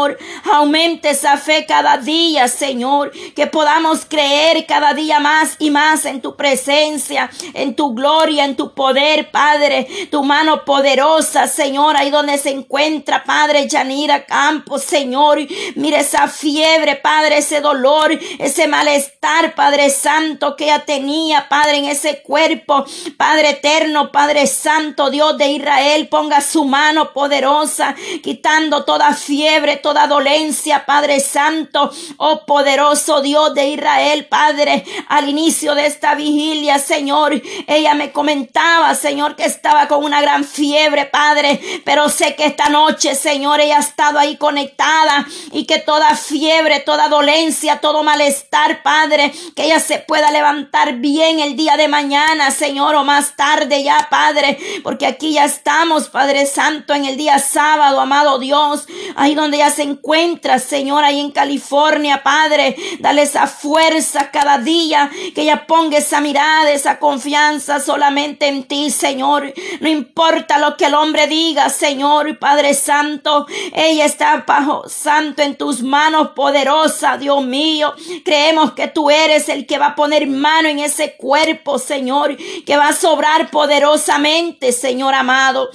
Aumente 0.51 1.09
esa 1.09 1.37
fe 1.37 1.65
cada 1.67 1.97
día, 1.97 2.47
Señor, 2.47 3.11
que 3.35 3.47
podamos 3.47 4.05
creer 4.05 4.65
cada 4.65 4.93
día 4.93 5.19
más 5.19 5.55
y 5.59 5.69
más 5.69 6.05
en 6.05 6.21
tu 6.21 6.35
presencia, 6.35 7.29
en 7.53 7.75
tu 7.75 7.93
gloria, 7.93 8.45
en 8.45 8.55
tu 8.55 8.73
poder, 8.73 9.31
Padre, 9.31 9.87
tu 10.09 10.23
mano 10.23 10.63
poderosa, 10.65 11.47
Señor, 11.47 11.97
ahí 11.97 12.09
donde 12.09 12.37
se 12.37 12.51
encuentra, 12.51 13.23
Padre, 13.23 13.67
Yanira 13.67 14.25
Campos, 14.25 14.83
Señor, 14.83 15.39
mire 15.75 15.99
esa 15.99 16.27
fiebre, 16.27 16.95
Padre, 16.95 17.39
ese 17.39 17.61
dolor, 17.61 18.17
ese 18.39 18.67
malestar, 18.67 19.55
Padre 19.55 19.89
Santo, 19.89 20.55
que 20.55 20.65
ella 20.65 20.85
tenía, 20.85 21.47
Padre, 21.49 21.77
en 21.77 21.85
ese 21.85 22.21
cuerpo, 22.21 22.85
Padre 23.17 23.49
eterno, 23.51 24.11
Padre 24.11 24.47
Santo, 24.47 25.09
Dios 25.09 25.37
de 25.37 25.47
Israel, 25.47 26.07
ponga 26.07 26.41
su 26.41 26.65
mano 26.65 27.13
poderosa, 27.13 27.95
quitando 28.23 28.85
toda 28.85 29.13
fiebre, 29.13 29.77
toda 29.77 29.88
dolencia, 29.93 30.85
Padre 30.85 31.19
Santo, 31.19 31.91
oh 32.17 32.45
poderoso 32.45 33.21
Dios 33.21 33.53
de 33.53 33.69
Israel, 33.69 34.25
Padre, 34.27 34.83
al 35.07 35.29
inicio 35.29 35.75
de 35.75 35.85
esta 35.85 36.15
vigilia, 36.15 36.79
Señor, 36.79 37.41
ella 37.67 37.93
me 37.93 38.11
comentaba, 38.11 38.95
Señor, 38.95 39.35
que 39.35 39.45
estaba 39.45 39.87
con 39.87 40.03
una 40.03 40.21
gran 40.21 40.43
fiebre, 40.43 41.05
Padre, 41.05 41.59
pero 41.85 42.09
sé 42.09 42.35
que 42.35 42.45
esta 42.45 42.69
noche, 42.69 43.15
Señor, 43.15 43.59
ella 43.61 43.77
ha 43.77 43.81
estado 43.81 44.19
ahí 44.19 44.37
conectada 44.37 45.25
y 45.51 45.65
que 45.65 45.79
toda 45.79 46.15
fiebre, 46.15 46.79
toda 46.79 47.09
dolencia, 47.09 47.79
todo 47.81 48.03
malestar, 48.03 48.83
Padre, 48.83 49.31
que 49.55 49.65
ella 49.65 49.79
se 49.79 49.99
pueda 49.99 50.31
levantar 50.31 50.95
bien 50.95 51.39
el 51.39 51.55
día 51.55 51.77
de 51.77 51.87
mañana, 51.87 52.51
Señor, 52.51 52.95
o 52.95 53.03
más 53.03 53.35
tarde 53.35 53.83
ya, 53.83 54.07
Padre, 54.09 54.57
porque 54.83 55.05
aquí 55.05 55.33
ya 55.33 55.45
estamos, 55.45 56.09
Padre 56.09 56.45
Santo, 56.45 56.93
en 56.93 57.05
el 57.05 57.17
día 57.17 57.39
sábado, 57.39 57.99
amado 57.99 58.39
Dios, 58.39 58.87
ahí 59.15 59.35
donde 59.35 59.57
ella 59.57 59.69
se 59.69 59.83
encuentra, 59.83 60.59
Señor, 60.59 61.03
ahí 61.03 61.19
en 61.19 61.31
California, 61.31 62.23
Padre, 62.23 62.75
dale 62.99 63.23
esa 63.23 63.47
fuerza 63.47 64.31
cada 64.31 64.57
día, 64.57 65.09
que 65.33 65.41
ella 65.41 65.65
ponga 65.67 65.97
esa 65.97 66.21
mirada, 66.21 66.71
esa 66.71 66.99
confianza 66.99 67.79
solamente 67.79 68.47
en 68.47 68.63
ti, 68.63 68.89
Señor, 68.89 69.53
no 69.79 69.89
importa 69.89 70.57
lo 70.57 70.77
que 70.77 70.85
el 70.85 70.93
hombre 70.93 71.27
diga, 71.27 71.69
Señor, 71.69 72.37
Padre 72.39 72.73
Santo, 72.73 73.45
ella 73.73 74.05
está 74.05 74.43
bajo 74.47 74.87
santo 74.87 75.41
en 75.41 75.55
tus 75.55 75.81
manos 75.81 76.29
poderosa, 76.29 77.17
Dios 77.17 77.43
mío. 77.43 77.93
Creemos 78.23 78.73
que 78.73 78.87
tú 78.87 79.09
eres 79.09 79.49
el 79.49 79.65
que 79.65 79.77
va 79.77 79.87
a 79.87 79.95
poner 79.95 80.27
mano 80.27 80.67
en 80.67 80.79
ese 80.79 81.15
cuerpo, 81.15 81.79
Señor, 81.79 82.37
que 82.65 82.77
va 82.77 82.89
a 82.89 82.93
sobrar 82.93 83.49
poderosamente, 83.49 84.71
Señor 84.71 85.13
amado 85.13 85.69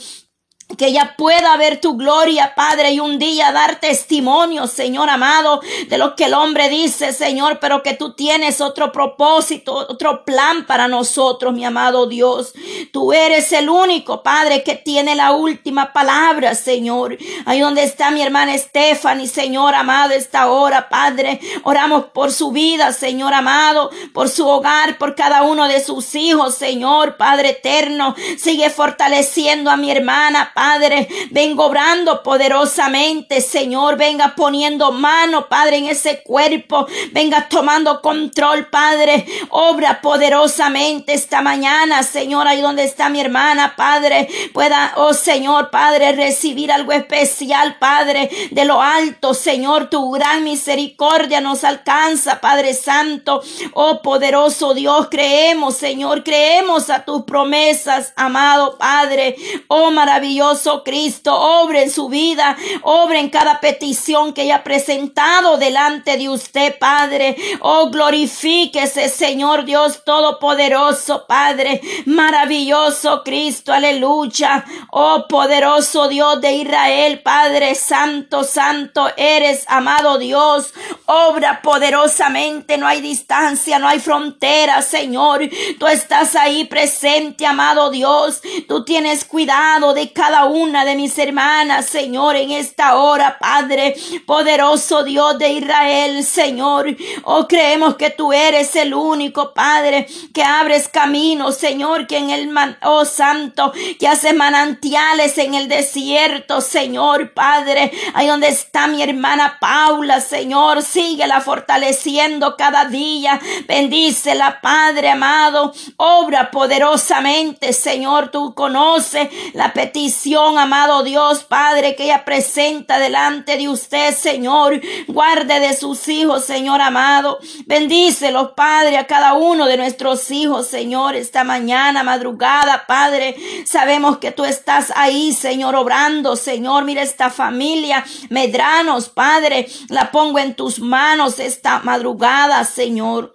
que 0.77 0.87
ella 0.87 1.15
pueda 1.17 1.57
ver 1.57 1.81
tu 1.81 1.97
gloria, 1.97 2.55
Padre, 2.57 2.93
y 2.93 3.01
un 3.01 3.19
día 3.19 3.53
dar 3.53 3.77
testimonio, 3.81 4.67
Señor 4.67 5.09
amado, 5.09 5.61
de 5.89 5.99
lo 5.99 6.17
que 6.17 6.25
el 6.25 6.35
hombre 6.35 6.69
dice, 6.69 7.13
Señor, 7.13 7.59
pero 7.61 7.83
que 7.83 7.95
tú 7.95 8.15
tienes 8.15 8.61
otro 8.61 8.91
propósito, 8.91 9.75
otro 9.75 10.25
plan 10.25 10.67
para 10.67 10.89
nosotros, 10.89 11.55
mi 11.55 11.65
amado 11.65 12.07
Dios. 12.07 12.55
Tú 12.93 13.13
eres 13.13 13.53
el 13.53 13.69
único, 13.69 14.23
Padre, 14.23 14.63
que 14.65 14.75
tiene 14.75 15.15
la 15.15 15.33
última 15.33 15.93
palabra, 15.93 16.55
Señor. 16.55 17.19
Ahí 17.45 17.61
donde 17.61 17.85
está 17.85 18.11
mi 18.11 18.23
hermana 18.23 18.57
Stephanie, 18.59 19.29
Señor 19.29 19.75
amado, 19.75 20.13
esta 20.13 20.51
hora, 20.51 20.89
Padre. 20.89 21.41
Oramos 21.63 22.07
por 22.07 22.33
su 22.33 22.51
vida, 22.51 22.93
Señor 22.93 23.35
amado, 23.35 23.91
por 24.13 24.29
su 24.29 24.49
hogar, 24.49 24.99
por 24.99 25.15
cada 25.15 25.43
uno 25.43 25.69
de 25.69 25.85
sus 25.85 26.15
hijos, 26.15 26.55
Señor, 26.55 27.17
Padre 27.17 27.51
eterno. 27.51 28.17
Sigue 28.39 28.71
fortaleciendo 28.71 29.71
a 29.71 29.77
mi 29.77 29.91
hermana, 29.91 30.53
Padre. 30.55 31.09
Vengo 31.31 31.67
obrando 31.67 32.23
poderosamente, 32.23 33.41
Señor. 33.41 33.97
Venga 33.97 34.35
poniendo 34.37 34.93
mano, 34.93 35.49
Padre, 35.49 35.79
en 35.79 35.87
ese 35.87 36.23
cuerpo. 36.23 36.87
Venga 37.13 37.49
tomando 37.49 38.01
control, 38.01 38.69
Padre. 38.69 39.27
Obra 39.51 40.01
poderosamente 40.01 41.13
esta 41.13 41.43
mañana, 41.43 42.05
Señor, 42.05 42.47
ahí 42.47 42.61
donde 42.61 42.85
está 42.85 43.09
mi 43.09 43.21
hermana, 43.21 43.75
Padre. 43.77 44.29
Pueda, 44.53 44.93
oh 44.97 45.13
Señor, 45.13 45.71
Padre, 45.71 46.13
recibir 46.13 46.71
algo 46.71 46.93
especial, 46.93 47.79
Padre, 47.79 48.31
de 48.53 48.65
lo 48.65 48.81
alto, 48.81 49.35
Señor. 49.35 49.91
Tu 49.91 50.11
gran 50.13 50.45
misericordia 50.45 51.41
nos 51.41 51.65
alcanza, 51.65 52.41
Padre 52.41 52.75
Santo. 52.75 53.43
Oh 53.73 54.01
poderoso 54.03 54.73
Dios, 54.75 55.09
creemos, 55.11 55.77
Señor, 55.77 56.23
creemos 56.23 56.91
a 56.91 57.05
tus 57.05 57.25
promesas, 57.25 58.13
amado 58.17 58.79
Padre. 58.79 59.35
Oh 59.67 59.91
maravilloso 59.91 60.44
Cristo, 60.85 61.35
obre 61.35 61.85
en 61.85 61.91
su 61.91 62.09
vida, 62.09 62.57
obre 62.83 63.19
en 63.19 63.31
cada 63.31 63.61
petición 63.61 64.33
que 64.35 64.43
haya 64.43 64.63
presentado 64.63 65.57
delante 65.57 66.17
de 66.19 66.29
usted, 66.29 66.79
Padre. 66.79 67.37
Oh, 67.61 67.91
glorifíquese, 67.91 69.09
Señor 69.09 69.65
Dios 69.65 70.05
Todopoderoso, 70.05 71.27
Padre, 71.27 71.81
maravilloso 72.05 73.23
Cristo, 73.25 73.73
aleluya. 73.73 74.65
Oh, 74.91 75.25
poderoso 75.29 76.09
Dios 76.09 76.41
de 76.41 76.53
Israel, 76.53 77.23
Padre 77.23 77.75
Santo, 77.75 78.45
Santo, 78.45 79.11
eres 79.17 79.65
amado 79.69 80.19
Dios. 80.19 80.75
Obra 81.07 81.63
poderosamente, 81.63 82.77
no 82.77 82.87
hay 82.87 83.01
distancia, 83.01 83.79
no 83.79 83.89
hay 83.89 83.99
frontera, 83.99 84.83
Señor. 84.83 85.41
Tú 85.79 85.87
estás 85.87 86.37
ahí 86.37 86.65
presente, 86.67 87.47
amado 87.47 87.91
Dios. 87.91 88.43
Tú 88.69 88.85
tienes 88.85 89.25
cuidado 89.25 89.95
de 89.95 90.13
cada 90.13 90.34
una 90.43 90.85
de 90.85 90.97
mis 90.97 91.17
hermanas, 91.17 91.87
Señor, 91.87 92.35
en 92.35 92.51
esta 92.51 92.97
hora, 92.97 93.39
Padre, 93.39 93.95
poderoso 94.27 95.05
Dios 95.05 95.39
de 95.39 95.51
Israel, 95.51 96.25
Señor. 96.25 96.97
Oh, 97.23 97.47
creemos 97.47 97.95
que 97.95 98.11
tú 98.11 98.33
eres 98.33 98.75
el 98.75 98.95
único, 98.95 99.55
Padre, 99.55 100.09
que 100.35 100.43
abres 100.43 100.89
caminos, 100.89 101.57
Señor, 101.57 102.09
que 102.09 102.19
en 102.19 102.31
el 102.31 102.49
man, 102.49 102.77
oh 102.83 103.05
Santo, 103.05 103.73
que 104.01 104.09
haces 104.09 104.35
manantiales 104.35 105.39
en 105.39 105.55
el 105.55 105.69
desierto, 105.69 106.61
Señor, 106.61 107.33
Padre. 107.33 107.93
Ahí 108.15 108.27
donde 108.27 108.49
está 108.49 108.89
mi 108.89 109.03
hermana 109.03 109.59
Paula, 109.61 110.21
Señor, 110.21 110.83
síguela 110.83 111.41
fortaleciendo 111.41 112.57
cada 112.57 112.87
día. 112.87 113.41
Bendícela, 113.69 114.61
Padre 114.61 115.11
amado. 115.11 115.73
Obra 115.97 116.51
poderosamente, 116.51 117.73
Señor. 117.73 118.31
Tú 118.31 118.55
conoces 118.55 119.29
la 119.53 119.73
petición 119.73 120.24
amado 120.33 121.03
Dios, 121.03 121.45
Padre, 121.45 121.95
que 121.95 122.05
ella 122.05 122.25
presenta 122.25 122.99
delante 122.99 123.57
de 123.57 123.69
usted, 123.69 124.15
Señor. 124.15 124.81
Guarde 125.07 125.61
de 125.61 125.77
sus 125.77 126.09
hijos, 126.09 126.45
Señor 126.45 126.81
amado. 126.81 127.39
Bendícelos, 127.67 128.53
Padre, 128.57 128.97
a 128.97 129.07
cada 129.07 129.35
uno 129.35 129.67
de 129.67 129.77
nuestros 129.77 130.31
hijos, 130.31 130.67
Señor, 130.67 131.15
esta 131.15 131.45
mañana, 131.45 132.03
madrugada, 132.03 132.87
Padre. 132.87 133.37
Sabemos 133.67 134.19
que 134.19 134.33
tú 134.33 134.45
estás 134.45 134.93
ahí, 134.97 135.33
Señor, 135.33 135.75
obrando, 135.75 136.37
Señor. 136.37 136.85
Mira 136.85 137.03
esta 137.03 137.31
familia, 137.31 138.05
Medranos, 138.31 139.09
Padre, 139.09 139.69
la 139.89 140.11
pongo 140.11 140.39
en 140.39 140.55
tus 140.55 140.81
manos 140.81 141.39
esta 141.39 141.81
madrugada, 141.81 142.65
Señor. 142.65 143.35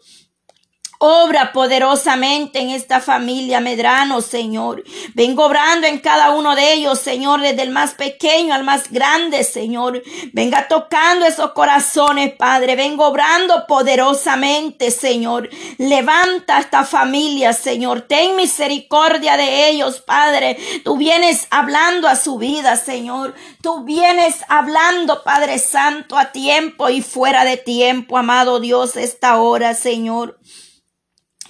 Obra 1.02 1.54
poderosamente 1.54 2.60
en 2.60 2.72
esta 2.72 3.00
familia 3.00 3.62
Medrano, 3.62 4.20
Señor. 4.20 4.84
Vengo 5.14 5.46
obrando 5.46 5.88
en 5.88 6.00
cada 6.00 6.32
uno 6.32 6.58
de 6.58 6.74
ellos, 6.74 7.00
Señor, 7.00 7.40
desde 7.40 7.62
el 7.62 7.70
más 7.70 7.94
pequeño 7.94 8.54
al 8.54 8.66
más 8.66 8.92
grande, 8.92 9.46
Señor. 9.46 10.04
Venga 10.34 10.68
tocando 10.68 11.26
esos 11.26 11.54
corazones, 11.54 12.34
Padre. 12.34 12.76
Vengo 12.76 13.08
obrando 13.08 13.66
poderosamente, 13.66 14.92
Señor. 14.92 15.50
Levanta 15.78 16.60
esta 16.60 16.84
familia, 16.84 17.54
Señor. 17.54 18.02
Ten 18.02 18.36
misericordia 18.36 19.38
de 19.38 19.70
ellos, 19.70 20.02
Padre. 20.02 20.58
Tú 20.84 20.98
vienes 20.98 21.48
hablando 21.50 22.10
a 22.10 22.18
su 22.18 22.38
vida, 22.38 22.76
Señor. 22.76 23.36
Tú 23.62 23.86
vienes 23.86 24.44
hablando, 24.50 25.24
Padre 25.24 25.60
Santo, 25.60 26.18
a 26.18 26.34
tiempo 26.34 26.90
y 26.90 27.02
fuera 27.02 27.46
de 27.46 27.56
tiempo, 27.56 28.18
amado 28.18 28.60
Dios, 28.60 28.98
esta 28.98 29.40
hora, 29.40 29.74
Señor. 29.76 30.39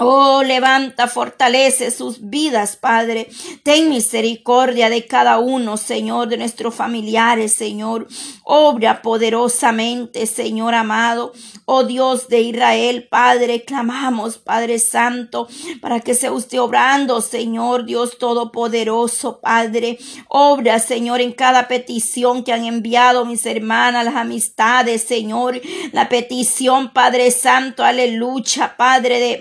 Oh, 0.02 0.44
levanta, 0.44 1.08
fortalece 1.08 1.92
sus 1.92 2.30
vidas, 2.30 2.78
Padre. 2.78 3.30
Ten 3.64 3.90
misericordia 3.90 4.90
de 4.90 5.06
cada 5.06 5.40
uno, 5.40 5.76
Señor, 5.76 6.30
de 6.30 6.38
nuestros 6.38 6.74
familiares, 6.74 7.54
Señor. 7.54 8.08
Obra 8.44 9.02
poderosamente, 9.02 10.26
Señor 10.26 10.74
amado. 10.74 11.34
Oh 11.66 11.84
Dios 11.84 12.30
de 12.30 12.42
Israel, 12.42 13.08
Padre, 13.12 13.64
clamamos, 13.64 14.38
Padre 14.38 14.80
Santo, 14.80 15.48
para 15.82 16.00
que 16.00 16.16
sea 16.16 16.32
usted 16.32 16.60
obrando, 16.60 17.22
Señor, 17.22 17.86
Dios 17.86 18.18
Todopoderoso, 18.18 19.40
Padre. 19.40 20.00
Obra, 20.30 20.80
Señor, 20.80 21.22
en 21.22 21.34
cada 21.34 21.68
petición 21.68 22.44
que 22.44 22.54
han 22.54 22.66
enviado 22.66 23.26
mis 23.26 23.46
hermanas, 23.46 24.06
las 24.06 24.16
amistades, 24.16 25.04
Señor. 25.04 25.62
La 25.92 26.10
petición, 26.10 26.92
Padre 26.94 27.32
Santo, 27.32 27.84
aleluya, 27.84 28.76
Padre 28.78 29.20
de 29.20 29.40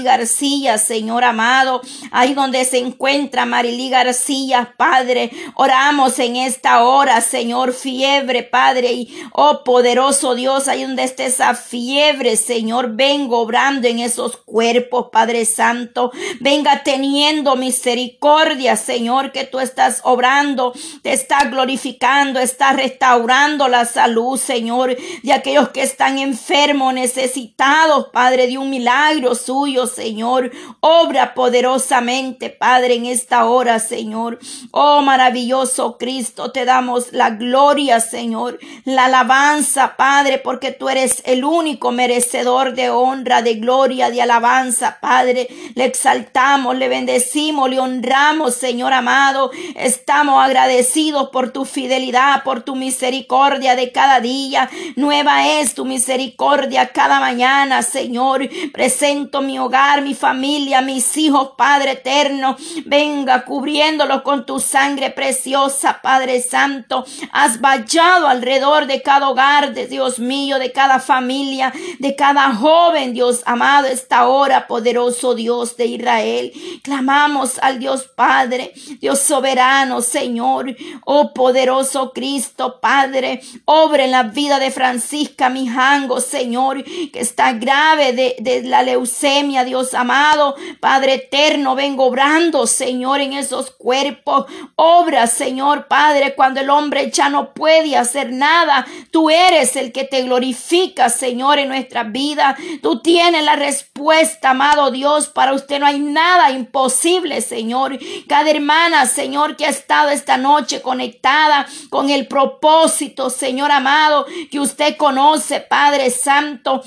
García, 0.00 0.78
Señor 0.78 1.24
amado, 1.24 1.82
ahí 2.10 2.32
donde 2.32 2.64
se 2.64 2.78
encuentra 2.78 3.44
Marilí 3.44 3.90
García, 3.90 4.74
Padre, 4.78 5.30
oramos 5.54 6.18
en 6.18 6.36
esta 6.36 6.82
hora, 6.82 7.20
Señor, 7.20 7.74
fiebre, 7.74 8.42
Padre, 8.42 8.92
y 8.92 9.14
oh 9.32 9.62
poderoso 9.64 10.34
Dios, 10.34 10.68
ahí 10.68 10.82
donde 10.82 11.04
esté 11.04 11.26
esa 11.26 11.54
fiebre, 11.54 12.36
Señor, 12.36 12.92
vengo 12.94 13.40
obrando 13.40 13.88
en 13.88 13.98
esos 13.98 14.36
cuerpos, 14.38 15.08
Padre 15.12 15.44
Santo, 15.44 16.12
venga 16.40 16.82
teniendo 16.82 17.56
misericordia, 17.56 18.76
Señor, 18.76 19.32
que 19.32 19.44
tú 19.44 19.60
estás 19.60 20.00
obrando, 20.04 20.72
te 21.02 21.12
está 21.12 21.44
glorificando, 21.44 22.40
está 22.40 22.72
restaurando 22.72 23.68
la 23.68 23.84
salud, 23.84 24.38
Señor, 24.38 24.96
de 25.22 25.32
aquellos 25.32 25.70
que 25.70 25.82
están 25.82 26.18
enfermos, 26.18 26.94
necesitados, 26.94 28.06
Padre, 28.12 28.46
de 28.46 28.58
un 28.58 28.70
milagro 28.70 29.34
suyo, 29.34 29.81
Señor. 29.86 30.50
Obra 30.80 31.34
poderosamente, 31.34 32.50
Padre, 32.50 32.94
en 32.94 33.06
esta 33.06 33.46
hora, 33.46 33.78
Señor. 33.78 34.38
Oh, 34.70 35.02
maravilloso 35.02 35.98
Cristo, 35.98 36.52
te 36.52 36.64
damos 36.64 37.12
la 37.12 37.30
gloria, 37.30 38.00
Señor, 38.00 38.58
la 38.84 39.06
alabanza, 39.06 39.96
Padre, 39.96 40.38
porque 40.38 40.72
tú 40.72 40.88
eres 40.88 41.22
el 41.24 41.44
único 41.44 41.92
merecedor 41.92 42.74
de 42.74 42.90
honra, 42.90 43.42
de 43.42 43.54
gloria, 43.54 44.10
de 44.10 44.22
alabanza, 44.22 44.98
Padre. 45.00 45.48
Le 45.74 45.84
exaltamos, 45.84 46.76
le 46.76 46.88
bendecimos, 46.88 47.68
le 47.68 47.80
honramos, 47.80 48.54
Señor 48.54 48.92
amado. 48.92 49.50
Estamos 49.74 50.42
agradecidos 50.42 51.30
por 51.30 51.50
tu 51.50 51.64
fidelidad, 51.64 52.42
por 52.44 52.62
tu 52.62 52.76
misericordia 52.76 53.76
de 53.76 53.92
cada 53.92 54.20
día. 54.20 54.70
Nueva 54.96 55.48
es 55.48 55.74
tu 55.74 55.84
misericordia 55.84 56.88
cada 56.88 57.20
mañana, 57.20 57.82
Señor. 57.82 58.48
Presento 58.72 59.42
mi 59.42 59.58
hogar 59.58 59.71
mi 60.02 60.14
familia, 60.14 60.82
mis 60.82 61.16
hijos, 61.16 61.52
Padre 61.56 61.92
eterno. 61.92 62.56
Venga 62.84 63.44
cubriéndolos 63.44 64.20
con 64.20 64.44
tu 64.44 64.60
sangre 64.60 65.10
preciosa, 65.10 66.00
Padre 66.02 66.42
Santo. 66.42 67.06
Has 67.32 67.58
vallado 67.60 68.26
alrededor 68.28 68.86
de 68.86 69.00
cada 69.00 69.30
hogar, 69.30 69.72
de 69.72 69.86
Dios 69.86 70.18
mío, 70.18 70.58
de 70.58 70.72
cada 70.72 71.00
familia, 71.00 71.72
de 71.98 72.14
cada 72.14 72.54
joven, 72.54 73.14
Dios 73.14 73.42
amado, 73.46 73.86
esta 73.86 74.26
hora, 74.28 74.66
poderoso 74.66 75.34
Dios 75.34 75.76
de 75.78 75.86
Israel. 75.86 76.52
Clamamos 76.82 77.58
al 77.58 77.78
Dios 77.78 78.10
Padre, 78.14 78.74
Dios 79.00 79.20
soberano, 79.20 80.02
Señor, 80.02 80.76
oh 81.06 81.32
poderoso 81.32 82.12
Cristo, 82.12 82.78
Padre, 82.80 83.40
obra 83.64 84.04
en 84.04 84.10
la 84.10 84.24
vida 84.24 84.58
de 84.58 84.70
Francisca 84.70 85.48
Mijango, 85.48 86.20
Señor, 86.20 86.84
que 86.84 87.20
está 87.20 87.54
grave 87.54 88.12
de, 88.12 88.36
de 88.38 88.62
la 88.64 88.82
leucemia 88.82 89.61
Dios 89.64 89.94
amado. 89.94 90.54
Padre 90.80 91.14
eterno, 91.14 91.74
vengo 91.74 92.06
obrando, 92.06 92.66
Señor, 92.66 93.20
en 93.20 93.32
esos 93.32 93.70
cuerpos. 93.70 94.46
Obra, 94.76 95.26
Señor, 95.26 95.88
Padre, 95.88 96.34
cuando 96.34 96.60
el 96.60 96.70
hombre 96.70 97.10
ya 97.10 97.28
no 97.28 97.54
puede 97.54 97.96
hacer 97.96 98.32
nada. 98.32 98.86
Tú 99.10 99.30
eres 99.30 99.76
el 99.76 99.92
que 99.92 100.04
te 100.04 100.22
glorifica, 100.22 101.08
Señor, 101.08 101.58
en 101.58 101.68
nuestra 101.68 102.04
vida. 102.04 102.56
Tú 102.82 103.00
tienes 103.00 103.44
la 103.44 103.56
respuesta, 103.56 104.50
amado 104.50 104.90
Dios. 104.90 105.28
Para 105.28 105.52
usted 105.52 105.80
no 105.80 105.86
hay 105.86 106.00
nada 106.00 106.50
imposible, 106.50 107.40
Señor. 107.40 107.98
Cada 108.28 108.50
hermana, 108.50 109.06
Señor, 109.06 109.56
que 109.56 109.66
ha 109.66 109.70
estado 109.70 110.10
esta 110.10 110.36
noche 110.36 110.82
conectada 110.82 111.66
con 111.90 112.10
el 112.10 112.26
propósito, 112.26 113.30
Señor 113.30 113.70
amado, 113.70 114.26
que 114.50 114.60
usted 114.60 114.96
conoce, 114.96 115.60
Padre 115.60 116.10
Santo. 116.10 116.82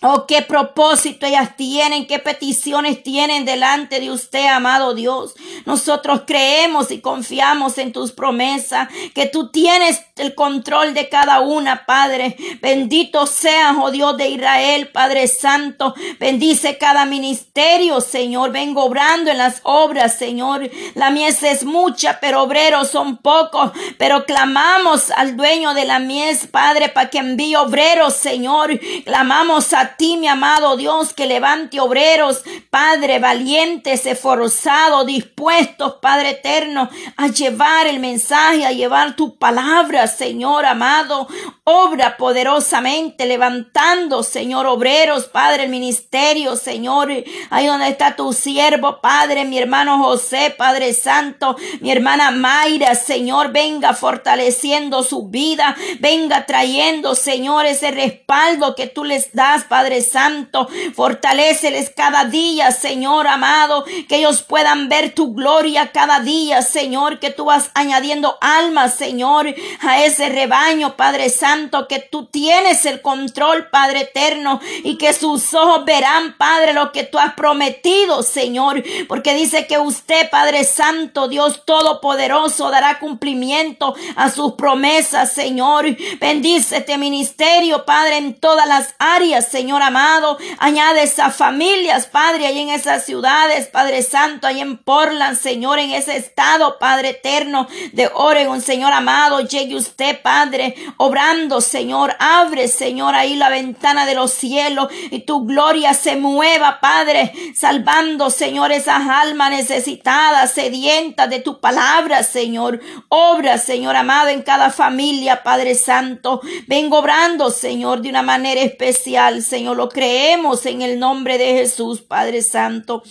Oh, 0.00 0.26
qué 0.28 0.42
propósito 0.42 1.26
ellas 1.26 1.56
tienen, 1.56 2.06
qué 2.06 2.20
peticiones 2.20 3.02
tienen 3.02 3.44
delante 3.44 3.98
de 3.98 4.12
usted, 4.12 4.46
amado 4.46 4.94
Dios. 4.94 5.34
Nosotros 5.66 6.22
creemos 6.24 6.92
y 6.92 7.00
confiamos 7.00 7.78
en 7.78 7.92
tus 7.92 8.12
promesas, 8.12 8.88
que 9.12 9.26
tú 9.26 9.50
tienes 9.50 10.00
el 10.14 10.36
control 10.36 10.94
de 10.94 11.08
cada 11.08 11.40
una, 11.40 11.84
Padre. 11.84 12.36
Bendito 12.62 13.26
sea, 13.26 13.76
oh 13.80 13.90
Dios 13.90 14.16
de 14.16 14.28
Israel, 14.28 14.88
Padre 14.92 15.26
Santo. 15.26 15.96
Bendice 16.20 16.78
cada 16.78 17.04
ministerio, 17.04 18.00
Señor. 18.00 18.52
Vengo 18.52 18.84
obrando 18.84 19.32
en 19.32 19.38
las 19.38 19.60
obras, 19.64 20.16
Señor. 20.16 20.70
La 20.94 21.10
mies 21.10 21.42
es 21.42 21.64
mucha, 21.64 22.20
pero 22.20 22.42
obreros 22.42 22.88
son 22.88 23.16
pocos. 23.16 23.72
Pero 23.98 24.24
clamamos 24.26 25.10
al 25.10 25.36
dueño 25.36 25.74
de 25.74 25.86
la 25.86 25.98
mies, 25.98 26.46
Padre, 26.46 26.88
para 26.88 27.10
que 27.10 27.18
envíe 27.18 27.56
obreros, 27.56 28.14
Señor. 28.14 28.78
Clamamos 29.04 29.72
a 29.72 29.87
ti, 29.96 30.16
mi 30.16 30.28
amado 30.28 30.76
Dios, 30.76 31.12
que 31.12 31.26
levante 31.26 31.80
obreros, 31.80 32.42
Padre, 32.70 33.18
valientes, 33.18 34.06
esforzados, 34.06 35.06
dispuestos, 35.06 35.94
Padre 36.00 36.30
eterno, 36.30 36.88
a 37.16 37.28
llevar 37.28 37.86
el 37.86 38.00
mensaje, 38.00 38.66
a 38.66 38.72
llevar 38.72 39.16
tu 39.16 39.36
palabra, 39.36 40.06
Señor 40.06 40.66
amado. 40.66 41.28
Obra 41.64 42.16
poderosamente, 42.16 43.26
levantando, 43.26 44.22
Señor, 44.22 44.66
obreros, 44.66 45.26
Padre, 45.26 45.64
el 45.64 45.70
ministerio, 45.70 46.56
Señor. 46.56 47.12
Ahí 47.50 47.66
donde 47.66 47.88
está 47.88 48.16
tu 48.16 48.32
siervo, 48.32 49.00
Padre, 49.00 49.44
mi 49.44 49.58
hermano 49.58 49.98
José, 50.02 50.54
Padre 50.56 50.94
Santo, 50.94 51.56
mi 51.80 51.90
hermana 51.90 52.30
Mayra, 52.30 52.94
Señor, 52.94 53.52
venga 53.52 53.94
fortaleciendo 53.94 55.02
su 55.02 55.28
vida, 55.28 55.76
venga 56.00 56.46
trayendo, 56.46 57.14
Señor, 57.14 57.66
ese 57.66 57.90
respaldo 57.90 58.74
que 58.74 58.86
tú 58.86 59.04
les 59.04 59.32
das, 59.32 59.64
Padre 59.78 60.00
Santo. 60.00 60.68
Fortaleceles 60.96 61.92
cada 61.94 62.24
día, 62.24 62.72
Señor 62.72 63.28
amado, 63.28 63.84
que 64.08 64.16
ellos 64.16 64.42
puedan 64.42 64.88
ver 64.88 65.14
tu 65.14 65.34
gloria 65.34 65.92
cada 65.92 66.18
día, 66.18 66.62
Señor, 66.62 67.20
que 67.20 67.30
tú 67.30 67.44
vas 67.44 67.70
añadiendo 67.74 68.38
almas, 68.40 68.96
Señor, 68.96 69.54
a 69.80 70.02
ese 70.02 70.30
rebaño, 70.30 70.96
Padre 70.96 71.30
Santo, 71.30 71.86
que 71.86 72.00
tú 72.00 72.26
tienes 72.26 72.86
el 72.86 73.02
control, 73.02 73.68
Padre 73.70 74.00
eterno, 74.00 74.60
y 74.82 74.98
que 74.98 75.12
sus 75.12 75.54
ojos 75.54 75.84
verán, 75.84 76.36
Padre, 76.36 76.72
lo 76.72 76.90
que 76.90 77.04
tú 77.04 77.20
has 77.20 77.34
prometido, 77.34 78.24
Señor, 78.24 78.82
porque 79.06 79.32
dice 79.34 79.68
que 79.68 79.78
usted, 79.78 80.28
Padre 80.28 80.64
Santo, 80.64 81.28
Dios 81.28 81.64
Todopoderoso, 81.64 82.68
dará 82.70 82.98
cumplimiento 82.98 83.94
a 84.16 84.28
sus 84.28 84.54
promesas, 84.54 85.32
Señor. 85.32 85.86
Bendice 86.18 86.78
este 86.78 86.98
ministerio, 86.98 87.84
Padre, 87.84 88.16
en 88.16 88.34
todas 88.34 88.66
las 88.66 88.96
áreas, 88.98 89.46
Señor. 89.46 89.67
Señor 89.68 89.82
amado. 89.82 90.38
Añade 90.60 91.02
esas 91.02 91.36
familias, 91.36 92.06
Padre, 92.06 92.46
ahí 92.46 92.58
en 92.60 92.70
esas 92.70 93.04
ciudades, 93.04 93.66
Padre 93.66 94.00
Santo, 94.00 94.46
ahí 94.46 94.62
en 94.62 94.78
Portland, 94.78 95.38
Señor, 95.38 95.78
en 95.78 95.90
ese 95.90 96.16
estado, 96.16 96.78
Padre 96.78 97.10
eterno 97.10 97.68
de 97.92 98.10
Oregon, 98.14 98.62
Señor 98.62 98.94
amado. 98.94 99.40
Llegue 99.40 99.76
usted, 99.76 100.22
Padre, 100.22 100.74
obrando, 100.96 101.60
Señor. 101.60 102.16
Abre, 102.18 102.66
Señor, 102.68 103.14
ahí 103.14 103.36
la 103.36 103.50
ventana 103.50 104.06
de 104.06 104.14
los 104.14 104.32
cielos 104.32 104.88
y 105.10 105.26
tu 105.26 105.44
gloria 105.44 105.92
se 105.92 106.16
mueva, 106.16 106.80
Padre, 106.80 107.34
salvando, 107.54 108.30
Señor, 108.30 108.72
esas 108.72 109.06
almas 109.06 109.50
necesitadas, 109.50 110.52
sedientas 110.52 111.28
de 111.28 111.40
tu 111.40 111.60
palabra, 111.60 112.22
Señor. 112.22 112.80
Obra, 113.10 113.58
Señor 113.58 113.96
amado, 113.96 114.30
en 114.30 114.40
cada 114.40 114.70
familia, 114.70 115.42
Padre 115.42 115.74
Santo. 115.74 116.40
Vengo 116.66 117.00
obrando, 117.00 117.50
Señor, 117.50 118.00
de 118.00 118.08
una 118.08 118.22
manera 118.22 118.62
especial, 118.62 119.42
Señor. 119.42 119.57
Señor, 119.58 119.76
lo 119.76 119.88
creemos 119.88 120.66
en 120.66 120.82
el 120.82 121.00
nombre 121.00 121.36
de 121.36 121.46
Jesús, 121.46 122.00
Padre 122.00 122.42
Santo. 122.42 123.02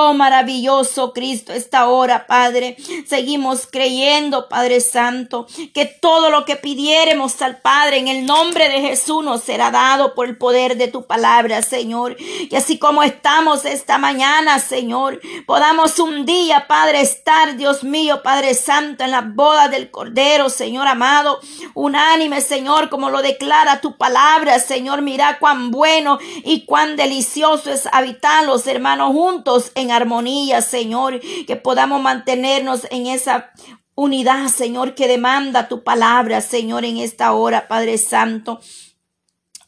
Oh 0.00 0.14
maravilloso 0.14 1.12
Cristo, 1.12 1.52
esta 1.52 1.88
hora, 1.88 2.28
Padre, 2.28 2.76
seguimos 3.08 3.66
creyendo, 3.66 4.48
Padre 4.48 4.80
Santo, 4.80 5.48
que 5.74 5.86
todo 5.86 6.30
lo 6.30 6.44
que 6.44 6.54
pidiéremos 6.54 7.42
al 7.42 7.60
Padre 7.60 7.96
en 7.96 8.06
el 8.06 8.24
nombre 8.24 8.68
de 8.68 8.80
Jesús 8.80 9.24
nos 9.24 9.42
será 9.42 9.72
dado 9.72 10.14
por 10.14 10.28
el 10.28 10.38
poder 10.38 10.76
de 10.76 10.86
tu 10.86 11.08
palabra, 11.08 11.62
Señor. 11.62 12.16
Y 12.20 12.54
así 12.54 12.78
como 12.78 13.02
estamos 13.02 13.64
esta 13.64 13.98
mañana, 13.98 14.60
Señor, 14.60 15.20
podamos 15.48 15.98
un 15.98 16.24
día, 16.24 16.68
Padre, 16.68 17.00
estar, 17.00 17.56
Dios 17.56 17.82
mío, 17.82 18.22
Padre 18.22 18.54
Santo, 18.54 19.02
en 19.02 19.10
la 19.10 19.22
boda 19.22 19.66
del 19.66 19.90
Cordero, 19.90 20.48
Señor 20.48 20.86
amado, 20.86 21.40
unánime, 21.74 22.40
Señor, 22.40 22.88
como 22.88 23.10
lo 23.10 23.20
declara 23.20 23.80
tu 23.80 23.96
palabra, 23.96 24.60
Señor. 24.60 25.02
Mira 25.02 25.40
cuán 25.40 25.72
bueno 25.72 26.20
y 26.44 26.66
cuán 26.66 26.94
delicioso 26.94 27.72
es 27.72 27.88
habitar 27.90 28.44
los 28.44 28.64
hermanos 28.68 29.10
juntos 29.10 29.72
en 29.74 29.87
armonía, 29.90 30.62
Señor, 30.62 31.20
que 31.46 31.56
podamos 31.56 32.00
mantenernos 32.02 32.86
en 32.90 33.06
esa 33.06 33.50
unidad, 33.94 34.48
Señor, 34.48 34.94
que 34.94 35.08
demanda 35.08 35.68
tu 35.68 35.82
palabra, 35.82 36.40
Señor, 36.40 36.84
en 36.84 36.98
esta 36.98 37.32
hora, 37.32 37.66
Padre 37.66 37.98
Santo. 37.98 38.60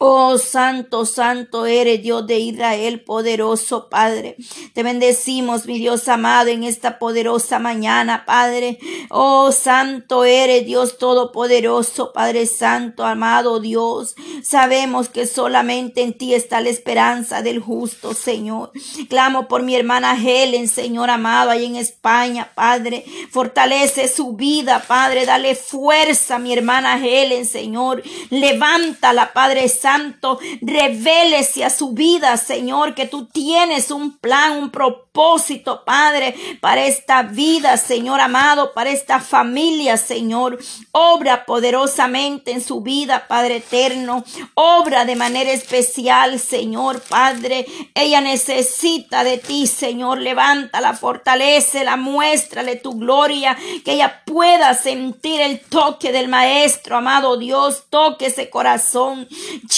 Oh 0.02 0.38
Santo, 0.38 1.04
Santo 1.04 1.66
eres 1.66 2.02
Dios 2.02 2.26
de 2.26 2.38
Israel, 2.38 3.02
poderoso 3.02 3.90
Padre. 3.90 4.34
Te 4.72 4.82
bendecimos, 4.82 5.66
mi 5.66 5.78
Dios 5.78 6.08
amado, 6.08 6.48
en 6.48 6.64
esta 6.64 6.98
poderosa 6.98 7.58
mañana, 7.58 8.24
Padre. 8.24 8.78
Oh 9.10 9.52
Santo 9.52 10.24
eres 10.24 10.64
Dios 10.64 10.96
todopoderoso, 10.96 12.14
Padre 12.14 12.46
Santo, 12.46 13.04
amado 13.04 13.60
Dios. 13.60 14.14
Sabemos 14.42 15.10
que 15.10 15.26
solamente 15.26 16.00
en 16.00 16.16
ti 16.16 16.32
está 16.32 16.62
la 16.62 16.70
esperanza 16.70 17.42
del 17.42 17.60
justo, 17.60 18.14
Señor. 18.14 18.72
Clamo 19.10 19.48
por 19.48 19.62
mi 19.62 19.76
hermana 19.76 20.16
Helen, 20.18 20.68
Señor 20.68 21.10
amado, 21.10 21.50
ahí 21.50 21.66
en 21.66 21.76
España, 21.76 22.50
Padre. 22.54 23.04
Fortalece 23.30 24.08
su 24.08 24.32
vida, 24.32 24.82
Padre. 24.88 25.26
Dale 25.26 25.54
fuerza 25.54 26.38
mi 26.38 26.54
hermana 26.54 26.98
Helen, 27.06 27.44
Señor. 27.44 28.02
Levántala, 28.30 29.34
Padre 29.34 29.68
Santo 29.68 29.89
Santo, 29.90 30.38
revélese 30.60 31.64
a 31.64 31.70
su 31.70 31.92
vida, 31.92 32.36
Señor, 32.36 32.94
que 32.94 33.06
tú 33.06 33.26
tienes 33.26 33.90
un 33.90 34.16
plan, 34.18 34.56
un 34.56 34.70
propósito, 34.70 35.82
Padre, 35.84 36.34
para 36.60 36.84
esta 36.84 37.24
vida, 37.24 37.76
Señor 37.76 38.20
amado, 38.20 38.72
para 38.72 38.90
esta 38.90 39.18
familia, 39.18 39.96
Señor. 39.96 40.60
Obra 40.92 41.44
poderosamente 41.44 42.52
en 42.52 42.62
su 42.62 42.82
vida, 42.82 43.26
Padre 43.26 43.56
eterno. 43.56 44.24
Obra 44.54 45.04
de 45.04 45.16
manera 45.16 45.50
especial, 45.50 46.38
Señor, 46.38 47.02
Padre. 47.08 47.66
Ella 47.94 48.20
necesita 48.20 49.24
de 49.24 49.38
ti, 49.38 49.66
Señor. 49.66 50.20
Levántala, 50.20 50.94
fortalecela, 50.94 51.96
muéstrale 51.96 52.76
tu 52.76 52.92
gloria, 52.92 53.56
que 53.84 53.94
ella 53.94 54.22
pueda 54.24 54.74
sentir 54.74 55.40
el 55.40 55.58
toque 55.60 56.12
del 56.12 56.28
Maestro, 56.28 56.96
amado 56.96 57.36
Dios. 57.36 57.86
Toque 57.90 58.26
ese 58.26 58.48
corazón 58.50 59.28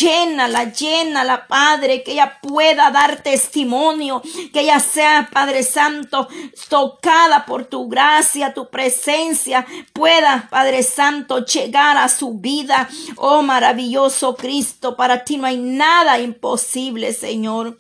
llénala, 0.03 0.73
llénala, 0.73 1.47
Padre, 1.47 2.03
que 2.03 2.13
ella 2.13 2.39
pueda 2.43 2.91
dar 2.91 3.23
testimonio, 3.23 4.21
que 4.53 4.61
ella 4.61 4.81
sea, 4.81 5.29
Padre 5.33 5.63
Santo, 5.63 6.29
tocada 6.69 7.47
por 7.47 7.67
tu 7.67 7.89
gracia, 7.89 8.53
tu 8.53 8.69
presencia, 8.69 9.65
pueda, 9.93 10.49
Padre 10.51 10.83
Santo, 10.83 11.45
llegar 11.45 11.97
a 11.97 12.09
su 12.09 12.35
vida. 12.35 12.89
Oh 13.17 13.43
maravilloso 13.43 14.37
Cristo, 14.37 14.97
para 14.97 15.25
ti 15.25 15.37
no 15.37 15.47
hay 15.47 15.59
nada 15.59 16.19
imposible, 16.19 17.13
Señor. 17.13 17.79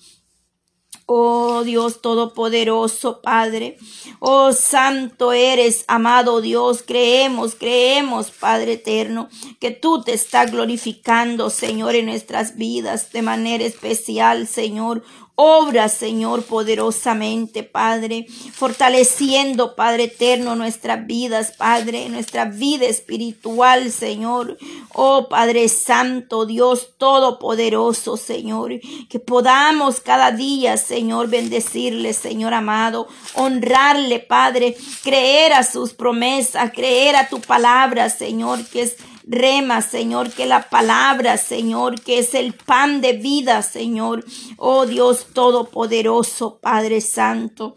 Oh 1.14 1.62
Dios 1.62 2.00
Todopoderoso, 2.00 3.20
Padre. 3.20 3.76
Oh 4.18 4.54
Santo 4.54 5.34
eres, 5.34 5.84
amado 5.86 6.40
Dios. 6.40 6.82
Creemos, 6.82 7.54
creemos, 7.54 8.30
Padre 8.30 8.72
Eterno, 8.72 9.28
que 9.60 9.72
tú 9.72 10.02
te 10.02 10.14
estás 10.14 10.50
glorificando, 10.50 11.50
Señor, 11.50 11.96
en 11.96 12.06
nuestras 12.06 12.56
vidas 12.56 13.12
de 13.12 13.20
manera 13.20 13.62
especial, 13.62 14.48
Señor. 14.48 15.02
Obra, 15.34 15.88
Señor, 15.88 16.42
poderosamente, 16.44 17.62
Padre, 17.62 18.26
fortaleciendo, 18.52 19.74
Padre 19.74 20.04
eterno, 20.04 20.56
nuestras 20.56 21.06
vidas, 21.06 21.54
Padre, 21.56 22.10
nuestra 22.10 22.44
vida 22.44 22.84
espiritual, 22.84 23.90
Señor. 23.90 24.58
Oh 24.92 25.28
Padre 25.30 25.68
Santo, 25.68 26.44
Dios 26.44 26.90
Todopoderoso, 26.98 28.18
Señor, 28.18 28.72
que 29.08 29.18
podamos 29.20 30.00
cada 30.00 30.32
día, 30.32 30.76
Señor, 30.76 31.28
bendecirle, 31.28 32.12
Señor 32.12 32.52
amado, 32.52 33.08
honrarle, 33.34 34.20
Padre, 34.20 34.76
creer 35.02 35.54
a 35.54 35.64
sus 35.64 35.94
promesas, 35.94 36.72
creer 36.72 37.16
a 37.16 37.28
tu 37.28 37.40
palabra, 37.40 38.10
Señor, 38.10 38.64
que 38.66 38.82
es 38.82 38.96
Rema, 39.26 39.82
Señor, 39.82 40.30
que 40.30 40.46
la 40.46 40.68
palabra, 40.68 41.36
Señor, 41.36 42.00
que 42.00 42.18
es 42.18 42.34
el 42.34 42.54
pan 42.54 43.00
de 43.00 43.12
vida, 43.14 43.62
Señor. 43.62 44.24
Oh 44.56 44.86
Dios 44.86 45.26
Todopoderoso, 45.32 46.58
Padre 46.60 47.00
Santo. 47.00 47.76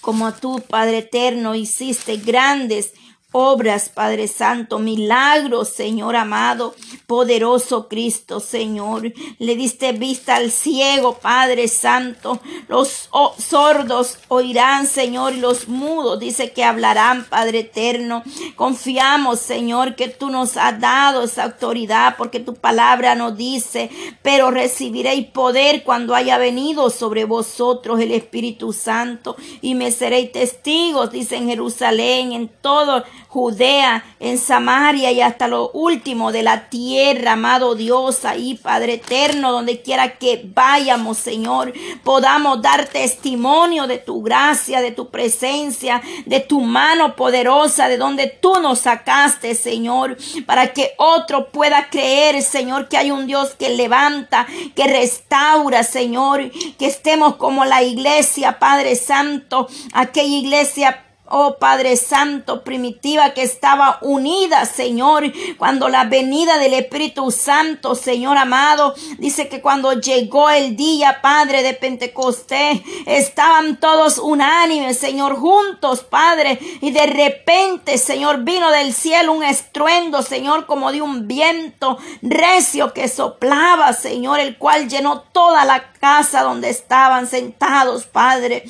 Como 0.00 0.32
tú, 0.32 0.62
Padre 0.68 0.98
Eterno, 0.98 1.54
hiciste 1.54 2.16
grandes 2.18 2.92
obras, 3.38 3.90
Padre 3.90 4.28
Santo, 4.28 4.78
milagros, 4.78 5.68
Señor 5.68 6.16
amado, 6.16 6.74
poderoso 7.06 7.86
Cristo, 7.86 8.40
Señor. 8.40 9.12
Le 9.38 9.56
diste 9.56 9.92
vista 9.92 10.36
al 10.36 10.50
ciego, 10.50 11.18
Padre 11.18 11.68
Santo. 11.68 12.40
Los 12.66 13.10
sordos 13.36 14.18
oirán, 14.28 14.86
Señor, 14.86 15.34
y 15.34 15.40
los 15.40 15.68
mudos 15.68 16.18
dice 16.18 16.52
que 16.52 16.64
hablarán, 16.64 17.26
Padre 17.26 17.58
eterno. 17.58 18.22
Confiamos, 18.56 19.38
Señor, 19.38 19.96
que 19.96 20.08
tú 20.08 20.30
nos 20.30 20.56
has 20.56 20.80
dado 20.80 21.24
esa 21.24 21.44
autoridad, 21.44 22.16
porque 22.16 22.40
tu 22.40 22.54
palabra 22.54 23.14
nos 23.16 23.36
dice, 23.36 23.90
pero 24.22 24.50
recibiréis 24.50 25.26
poder 25.26 25.84
cuando 25.84 26.14
haya 26.14 26.38
venido 26.38 26.88
sobre 26.88 27.26
vosotros 27.26 28.00
el 28.00 28.12
Espíritu 28.12 28.72
Santo, 28.72 29.36
y 29.60 29.74
me 29.74 29.92
seréis 29.92 30.32
testigos, 30.32 31.10
dice 31.10 31.36
en 31.36 31.48
Jerusalén, 31.48 32.32
en 32.32 32.48
todo 32.48 33.04
Judea, 33.28 34.04
en 34.18 34.38
Samaria 34.38 35.12
y 35.12 35.20
hasta 35.20 35.48
lo 35.48 35.70
último 35.70 36.32
de 36.32 36.42
la 36.42 36.68
tierra, 36.68 37.32
amado 37.32 37.74
Dios, 37.74 38.24
ahí, 38.24 38.54
Padre 38.54 38.94
eterno, 38.94 39.52
donde 39.52 39.82
quiera 39.82 40.16
que 40.16 40.42
vayamos, 40.54 41.18
Señor, 41.18 41.72
podamos 42.02 42.62
dar 42.62 42.86
testimonio 42.86 43.86
de 43.86 43.98
tu 43.98 44.22
gracia, 44.22 44.80
de 44.80 44.92
tu 44.92 45.10
presencia, 45.10 46.00
de 46.24 46.40
tu 46.40 46.60
mano 46.60 47.16
poderosa, 47.16 47.88
de 47.88 47.98
donde 47.98 48.28
tú 48.28 48.54
nos 48.60 48.80
sacaste, 48.80 49.54
Señor, 49.54 50.16
para 50.46 50.72
que 50.72 50.92
otro 50.96 51.50
pueda 51.50 51.88
creer, 51.90 52.42
Señor, 52.42 52.88
que 52.88 52.96
hay 52.96 53.10
un 53.10 53.26
Dios 53.26 53.54
que 53.58 53.70
levanta, 53.70 54.46
que 54.74 54.86
restaura, 54.86 55.82
Señor, 55.82 56.50
que 56.78 56.86
estemos 56.86 57.36
como 57.36 57.64
la 57.64 57.82
iglesia, 57.82 58.58
Padre 58.58 58.96
Santo, 58.96 59.68
aquella 59.92 60.36
iglesia 60.36 61.05
Oh 61.28 61.56
Padre 61.58 61.96
Santo, 61.96 62.62
primitiva 62.62 63.34
que 63.34 63.42
estaba 63.42 63.98
unida, 64.00 64.64
Señor, 64.64 65.24
cuando 65.58 65.88
la 65.88 66.04
venida 66.04 66.56
del 66.58 66.74
Espíritu 66.74 67.32
Santo, 67.32 67.96
Señor 67.96 68.38
amado, 68.38 68.94
dice 69.18 69.48
que 69.48 69.60
cuando 69.60 69.94
llegó 69.94 70.50
el 70.50 70.76
día, 70.76 71.20
Padre 71.22 71.64
de 71.64 71.74
Pentecostés, 71.74 72.80
estaban 73.06 73.80
todos 73.80 74.18
unánimes, 74.18 74.98
Señor, 74.98 75.36
juntos, 75.36 76.04
Padre, 76.04 76.60
y 76.80 76.92
de 76.92 77.06
repente, 77.06 77.98
Señor, 77.98 78.44
vino 78.44 78.70
del 78.70 78.92
cielo 78.92 79.32
un 79.32 79.42
estruendo, 79.42 80.22
Señor, 80.22 80.66
como 80.66 80.92
de 80.92 81.02
un 81.02 81.26
viento 81.26 81.98
recio 82.22 82.92
que 82.92 83.08
soplaba, 83.08 83.92
Señor, 83.94 84.38
el 84.38 84.58
cual 84.58 84.88
llenó 84.88 85.22
toda 85.32 85.64
la 85.64 85.92
casa 85.92 86.42
donde 86.42 86.70
estaban 86.70 87.26
sentados, 87.26 88.06
Padre. 88.06 88.64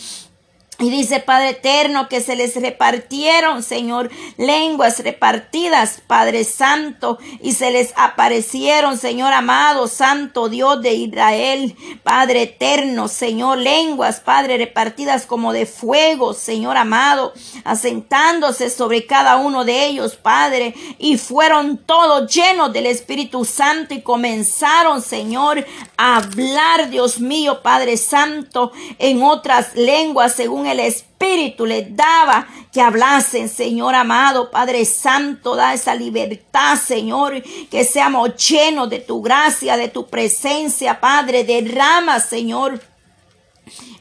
Y 0.79 0.91
dice 0.91 1.21
Padre 1.21 1.51
Eterno 1.51 2.07
que 2.07 2.21
se 2.21 2.37
les 2.37 2.55
repartieron, 2.55 3.63
Señor, 3.63 4.11
lenguas 4.37 4.99
repartidas, 4.99 6.03
Padre 6.07 6.45
Santo, 6.45 7.19
y 7.41 7.53
se 7.53 7.71
les 7.71 7.95
aparecieron, 7.97 8.99
Señor 8.99 9.33
amado, 9.33 9.89
Santo 9.89 10.51
Dios 10.51 10.83
de 10.83 10.93
Israel, 10.93 11.75
Padre 12.03 12.43
Eterno, 12.43 13.09
Señor, 13.09 13.57
lenguas, 13.57 14.21
Padre, 14.21 14.59
repartidas 14.59 15.25
como 15.25 15.55
de 15.55 15.65
fuego, 15.65 16.35
Señor 16.35 16.77
amado, 16.77 17.33
asentándose 17.65 18.69
sobre 18.69 19.07
cada 19.07 19.37
uno 19.37 19.65
de 19.65 19.87
ellos, 19.87 20.17
Padre, 20.17 20.75
y 20.99 21.17
fueron 21.17 21.79
todos 21.79 22.31
llenos 22.31 22.71
del 22.75 22.85
Espíritu 22.85 23.47
Santo 23.47 23.95
y 23.95 24.03
comenzaron, 24.03 25.01
Señor, 25.01 25.65
a 25.97 26.19
hablar, 26.19 26.91
Dios 26.91 27.19
mío, 27.19 27.63
Padre 27.63 27.97
Santo, 27.97 28.73
en 28.99 29.23
otras 29.23 29.75
lenguas, 29.75 30.35
según 30.35 30.66
el 30.67 30.81
Espíritu 30.81 31.67
les 31.67 31.95
daba 31.95 32.47
que 32.73 32.81
hablasen, 32.81 33.49
Señor 33.49 33.95
amado, 33.95 34.51
Padre 34.51 34.85
Santo, 34.85 35.57
da 35.57 35.75
esa 35.75 35.95
libertad, 35.95 36.77
Señor, 36.77 37.43
que 37.71 37.85
seamos 37.85 38.37
llenos 38.37 38.91
de 38.91 39.01
tu 39.01 39.23
gracia, 39.23 39.77
de 39.77 39.89
tu 39.89 40.07
presencia, 40.07 41.01
Padre, 41.01 41.45
derrama, 41.45 42.21
Señor 42.21 42.81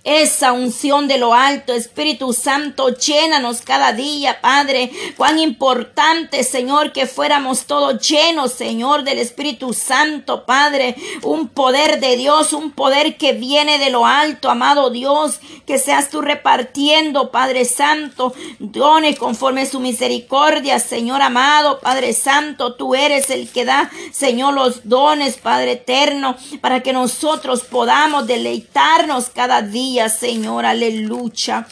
esa 0.05 0.53
unción 0.53 1.07
de 1.07 1.17
lo 1.17 1.33
alto. 1.33 1.73
Espíritu 1.73 2.31
Santo, 2.31 2.89
llénanos 2.89 3.61
cada 3.61 3.91
día, 3.91 4.39
Padre. 4.39 4.91
Cuán 5.17 5.39
importante, 5.39 6.43
Señor, 6.43 6.93
que 6.93 7.07
fuéramos 7.07 7.65
todos 7.65 8.07
llenos, 8.07 8.53
Señor, 8.53 9.03
del 9.03 9.19
Espíritu 9.19 9.73
Santo, 9.73 10.45
Padre. 10.45 10.95
Un 11.23 11.47
poder 11.47 11.99
de 11.99 12.15
Dios, 12.17 12.53
un 12.53 12.71
poder 12.71 13.17
que 13.17 13.33
viene 13.33 13.79
de 13.79 13.89
lo 13.89 14.05
alto, 14.05 14.49
amado 14.49 14.91
Dios. 14.91 15.39
Que 15.65 15.79
seas 15.79 16.09
tú 16.09 16.21
repartiendo, 16.21 17.31
Padre 17.31 17.65
Santo, 17.65 18.33
dones 18.59 19.17
conforme 19.17 19.65
su 19.65 19.79
misericordia, 19.79 20.79
Señor 20.79 21.23
amado, 21.23 21.79
Padre 21.79 22.13
Santo. 22.13 22.75
Tú 22.75 22.93
eres 22.93 23.31
el 23.31 23.49
que 23.49 23.65
da, 23.65 23.89
Señor, 24.11 24.53
los 24.53 24.87
dones, 24.87 25.37
Padre 25.37 25.71
eterno, 25.73 26.35
para 26.61 26.83
que 26.83 26.93
nosotros 26.93 27.63
podamos 27.63 28.27
deleitarnos 28.27 29.29
cada 29.29 29.54
día 29.61 30.09
Señor, 30.09 30.65
aleluya. 30.65 31.67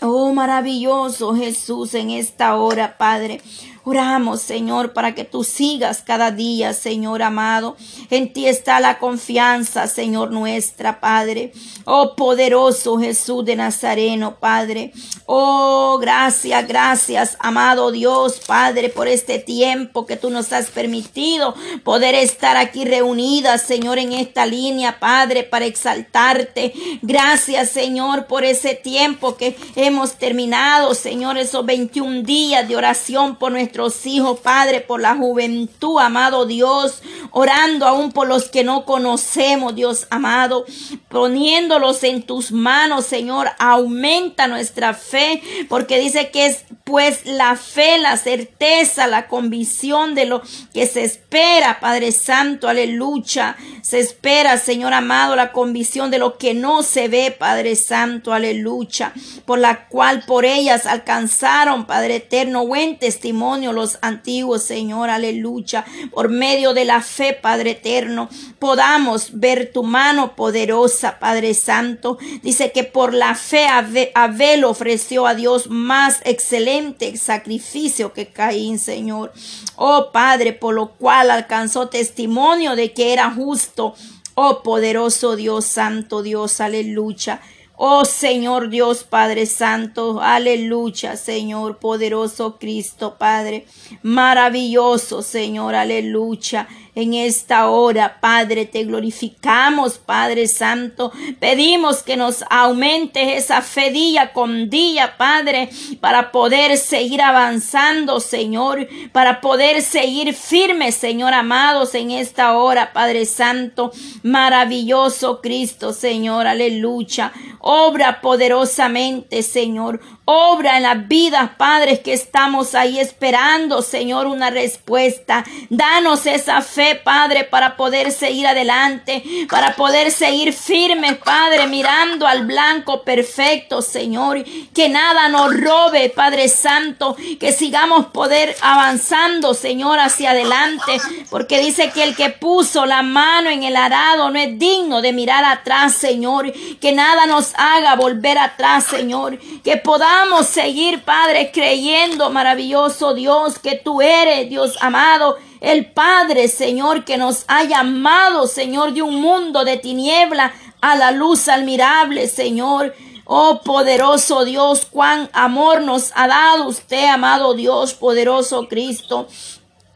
Oh, 0.00 0.32
maravilloso 0.32 1.34
Jesús 1.34 1.94
en 1.94 2.10
esta 2.10 2.54
hora, 2.56 2.96
Padre. 2.98 3.40
Oramos, 3.88 4.42
Señor, 4.42 4.92
para 4.92 5.14
que 5.14 5.24
tú 5.24 5.44
sigas 5.44 6.02
cada 6.02 6.30
día, 6.30 6.74
Señor 6.74 7.22
amado. 7.22 7.74
En 8.10 8.34
ti 8.34 8.46
está 8.46 8.80
la 8.80 8.98
confianza, 8.98 9.86
Señor 9.86 10.30
nuestra, 10.30 11.00
Padre. 11.00 11.52
Oh, 11.86 12.14
poderoso 12.14 12.98
Jesús 12.98 13.46
de 13.46 13.56
Nazareno, 13.56 14.38
Padre. 14.40 14.92
Oh, 15.24 15.96
gracias, 16.02 16.68
gracias, 16.68 17.36
amado 17.40 17.90
Dios, 17.90 18.42
Padre, 18.46 18.90
por 18.90 19.08
este 19.08 19.38
tiempo 19.38 20.04
que 20.04 20.18
tú 20.18 20.28
nos 20.28 20.52
has 20.52 20.66
permitido 20.66 21.54
poder 21.82 22.14
estar 22.14 22.58
aquí 22.58 22.84
reunidas, 22.84 23.62
Señor, 23.62 23.98
en 23.98 24.12
esta 24.12 24.44
línea, 24.44 25.00
Padre, 25.00 25.44
para 25.44 25.64
exaltarte. 25.64 26.74
Gracias, 27.00 27.70
Señor, 27.70 28.26
por 28.26 28.44
ese 28.44 28.74
tiempo 28.74 29.38
que 29.38 29.56
hemos 29.76 30.16
terminado, 30.16 30.94
Señor, 30.94 31.38
esos 31.38 31.64
21 31.64 32.22
días 32.22 32.68
de 32.68 32.76
oración 32.76 33.36
por 33.36 33.50
nuestro 33.52 33.77
hijos, 34.04 34.40
Padre, 34.40 34.80
por 34.80 35.00
la 35.00 35.14
juventud, 35.14 35.98
amado 36.00 36.46
Dios, 36.46 37.02
orando 37.30 37.86
aún 37.86 38.12
por 38.12 38.26
los 38.26 38.48
que 38.48 38.64
no 38.64 38.84
conocemos, 38.84 39.74
Dios 39.74 40.06
amado, 40.10 40.64
poniéndolos 41.08 42.02
en 42.04 42.22
tus 42.22 42.52
manos, 42.52 43.06
Señor, 43.06 43.48
aumenta 43.58 44.48
nuestra 44.48 44.94
fe, 44.94 45.42
porque 45.68 45.98
dice 45.98 46.30
que 46.30 46.46
es 46.46 46.64
pues 46.84 47.26
la 47.26 47.56
fe, 47.56 47.98
la 47.98 48.16
certeza, 48.16 49.06
la 49.06 49.28
convicción 49.28 50.14
de 50.14 50.24
lo 50.24 50.42
que 50.72 50.86
se 50.86 51.04
espera, 51.04 51.80
Padre 51.80 52.12
Santo, 52.12 52.66
aleluya. 52.66 53.56
Se 53.82 53.98
espera, 53.98 54.56
Señor 54.56 54.94
amado, 54.94 55.36
la 55.36 55.52
convicción 55.52 56.10
de 56.10 56.18
lo 56.18 56.38
que 56.38 56.54
no 56.54 56.82
se 56.82 57.08
ve, 57.08 57.30
Padre 57.30 57.76
Santo, 57.76 58.32
aleluya. 58.32 59.12
Por 59.44 59.58
la 59.58 59.86
cual 59.88 60.24
por 60.26 60.46
ellas 60.46 60.86
alcanzaron, 60.86 61.86
Padre 61.86 62.16
eterno, 62.16 62.66
buen 62.66 62.98
testimonio 62.98 63.67
los 63.72 63.98
antiguos, 64.02 64.62
Señor, 64.62 65.10
aleluya. 65.10 65.84
Por 66.12 66.28
medio 66.28 66.74
de 66.74 66.84
la 66.84 67.00
fe, 67.00 67.32
Padre 67.32 67.72
eterno, 67.72 68.28
podamos 68.58 69.38
ver 69.38 69.72
tu 69.72 69.82
mano 69.82 70.36
poderosa, 70.36 71.18
Padre 71.18 71.54
Santo. 71.54 72.18
Dice 72.42 72.72
que 72.72 72.84
por 72.84 73.14
la 73.14 73.34
fe 73.34 73.66
Abel 74.14 74.64
ofreció 74.64 75.26
a 75.26 75.34
Dios 75.34 75.68
más 75.68 76.20
excelente 76.24 77.16
sacrificio 77.16 78.12
que 78.12 78.28
Caín, 78.28 78.78
Señor. 78.78 79.32
Oh 79.76 80.10
Padre, 80.12 80.52
por 80.52 80.74
lo 80.74 80.92
cual 80.92 81.30
alcanzó 81.30 81.88
testimonio 81.88 82.76
de 82.76 82.92
que 82.92 83.12
era 83.12 83.30
justo. 83.30 83.94
Oh 84.34 84.62
poderoso 84.62 85.36
Dios, 85.36 85.64
santo 85.64 86.22
Dios, 86.22 86.60
aleluya. 86.60 87.40
Oh 87.80 88.04
Señor 88.04 88.70
Dios 88.70 89.04
Padre 89.04 89.46
Santo, 89.46 90.20
aleluya 90.20 91.16
Señor, 91.16 91.78
poderoso 91.78 92.58
Cristo 92.58 93.14
Padre, 93.18 93.66
maravilloso 94.02 95.22
Señor, 95.22 95.76
aleluya 95.76 96.66
en 97.00 97.14
esta 97.14 97.68
hora, 97.68 98.18
Padre, 98.20 98.64
te 98.64 98.82
glorificamos, 98.82 99.98
Padre 99.98 100.48
Santo. 100.48 101.12
Pedimos 101.38 102.02
que 102.02 102.16
nos 102.16 102.44
aumente 102.50 103.36
esa 103.36 103.62
fe 103.62 103.92
día 103.92 104.32
con 104.32 104.68
día, 104.68 105.16
Padre, 105.16 105.70
para 106.00 106.32
poder 106.32 106.76
seguir 106.76 107.22
avanzando, 107.22 108.18
Señor, 108.18 108.88
para 109.12 109.40
poder 109.40 109.80
seguir 109.82 110.34
firmes, 110.34 110.96
Señor, 110.96 111.34
amados, 111.34 111.94
en 111.94 112.10
esta 112.10 112.58
hora, 112.58 112.92
Padre 112.92 113.26
Santo. 113.26 113.92
Maravilloso 114.24 115.40
Cristo, 115.40 115.92
Señor, 115.92 116.48
aleluya. 116.48 117.32
Obra 117.60 118.20
poderosamente, 118.20 119.44
Señor. 119.44 120.00
Obra 120.30 120.76
en 120.76 120.82
las 120.82 121.08
vidas, 121.08 121.52
padres, 121.56 122.00
que 122.00 122.12
estamos 122.12 122.74
ahí 122.74 123.00
esperando, 123.00 123.80
Señor, 123.80 124.26
una 124.26 124.50
respuesta. 124.50 125.42
Danos 125.70 126.26
esa 126.26 126.60
fe, 126.60 126.96
Padre, 127.02 127.44
para 127.44 127.78
poder 127.78 128.12
seguir 128.12 128.46
adelante, 128.46 129.22
para 129.48 129.74
poder 129.74 130.10
seguir 130.10 130.52
firmes, 130.52 131.16
Padre, 131.16 131.66
mirando 131.66 132.26
al 132.26 132.44
blanco 132.44 133.04
perfecto, 133.04 133.80
Señor. 133.80 134.44
Que 134.74 134.90
nada 134.90 135.30
nos 135.30 135.58
robe, 135.58 136.10
Padre 136.10 136.48
Santo, 136.48 137.16
que 137.40 137.52
sigamos 137.52 138.08
poder 138.08 138.54
avanzando, 138.60 139.54
Señor, 139.54 139.98
hacia 139.98 140.32
adelante, 140.32 141.00
porque 141.30 141.58
dice 141.58 141.90
que 141.90 142.04
el 142.04 142.14
que 142.14 142.28
puso 142.28 142.84
la 142.84 143.00
mano 143.00 143.48
en 143.48 143.62
el 143.62 143.76
arado 143.76 144.30
no 144.30 144.38
es 144.38 144.58
digno 144.58 145.00
de 145.00 145.14
mirar 145.14 145.46
atrás, 145.46 145.94
Señor. 145.94 146.52
Que 146.82 146.92
nada 146.92 147.24
nos 147.24 147.54
haga 147.54 147.96
volver 147.96 148.36
atrás, 148.36 148.84
Señor. 148.84 149.38
Que 149.64 149.78
podamos 149.78 150.17
A 150.20 150.42
seguir, 150.42 151.04
Padre, 151.04 151.52
creyendo, 151.52 152.28
maravilloso 152.30 153.14
Dios, 153.14 153.58
que 153.60 153.76
tú 153.76 154.02
eres, 154.02 154.48
Dios 154.48 154.76
amado, 154.80 155.36
el 155.60 155.92
Padre, 155.92 156.48
Señor, 156.48 157.04
que 157.04 157.16
nos 157.16 157.44
ha 157.46 157.62
llamado, 157.62 158.48
Señor, 158.48 158.92
de 158.92 159.02
un 159.02 159.20
mundo 159.20 159.64
de 159.64 159.76
tiniebla 159.76 160.52
a 160.80 160.96
la 160.96 161.12
luz 161.12 161.48
admirable, 161.48 162.26
Señor. 162.26 162.94
Oh 163.26 163.60
poderoso 163.62 164.44
Dios, 164.44 164.86
cuán 164.90 165.30
amor 165.32 165.82
nos 165.82 166.10
ha 166.16 166.26
dado 166.26 166.66
usted, 166.66 167.06
amado 167.06 167.54
Dios, 167.54 167.94
poderoso 167.94 168.66
Cristo. 168.68 169.28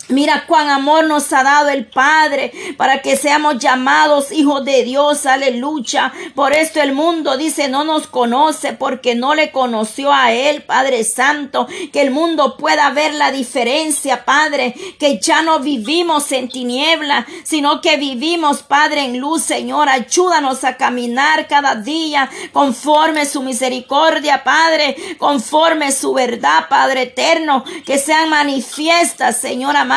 Mira 0.09 0.44
cuán 0.46 0.68
amor 0.68 1.05
nos 1.05 1.32
ha 1.32 1.42
dado 1.44 1.68
el 1.68 1.86
Padre 1.86 2.53
para 2.76 3.03
que 3.03 3.16
seamos 3.16 3.59
llamados 3.59 4.32
hijos 4.32 4.64
de 4.64 4.82
Dios. 4.82 5.26
Aleluya. 5.26 6.12
Por 6.34 6.53
esto 6.53 6.80
el 6.80 6.92
mundo 6.92 7.36
dice 7.36 7.68
no 7.68 7.84
nos 7.84 8.09
conoce 8.09 8.72
porque 8.72 9.14
no 9.14 9.34
le 9.34 9.53
conoció 9.53 10.12
a 10.12 10.32
Él, 10.32 10.64
Padre 10.64 11.05
Santo. 11.05 11.68
Que 11.92 12.03
el 12.03 12.11
mundo 12.11 12.57
pueda 12.57 12.90
ver 12.90 13.14
la 13.14 13.30
diferencia, 13.30 14.24
Padre. 14.24 14.74
Que 14.98 15.18
ya 15.20 15.42
no 15.42 15.61
vivimos 15.61 16.30
en 16.32 16.48
tiniebla, 16.48 17.26
sino 17.44 17.80
que 17.80 17.96
vivimos, 17.96 18.62
Padre, 18.62 19.05
en 19.05 19.18
luz, 19.18 19.42
Señor. 19.42 19.88
Ayúdanos 19.88 20.64
a 20.64 20.76
caminar 20.76 21.46
cada 21.46 21.76
día 21.76 22.28
conforme 22.53 23.24
su 23.24 23.42
misericordia, 23.42 24.42
Padre. 24.42 24.96
Conforme 25.18 25.92
su 25.92 26.12
verdad, 26.12 26.66
Padre 26.68 27.03
eterno. 27.03 27.64
Que 27.86 27.98
sean 27.98 28.28
manifiestas, 28.28 29.40
Señor 29.40 29.76
amado 29.76 29.91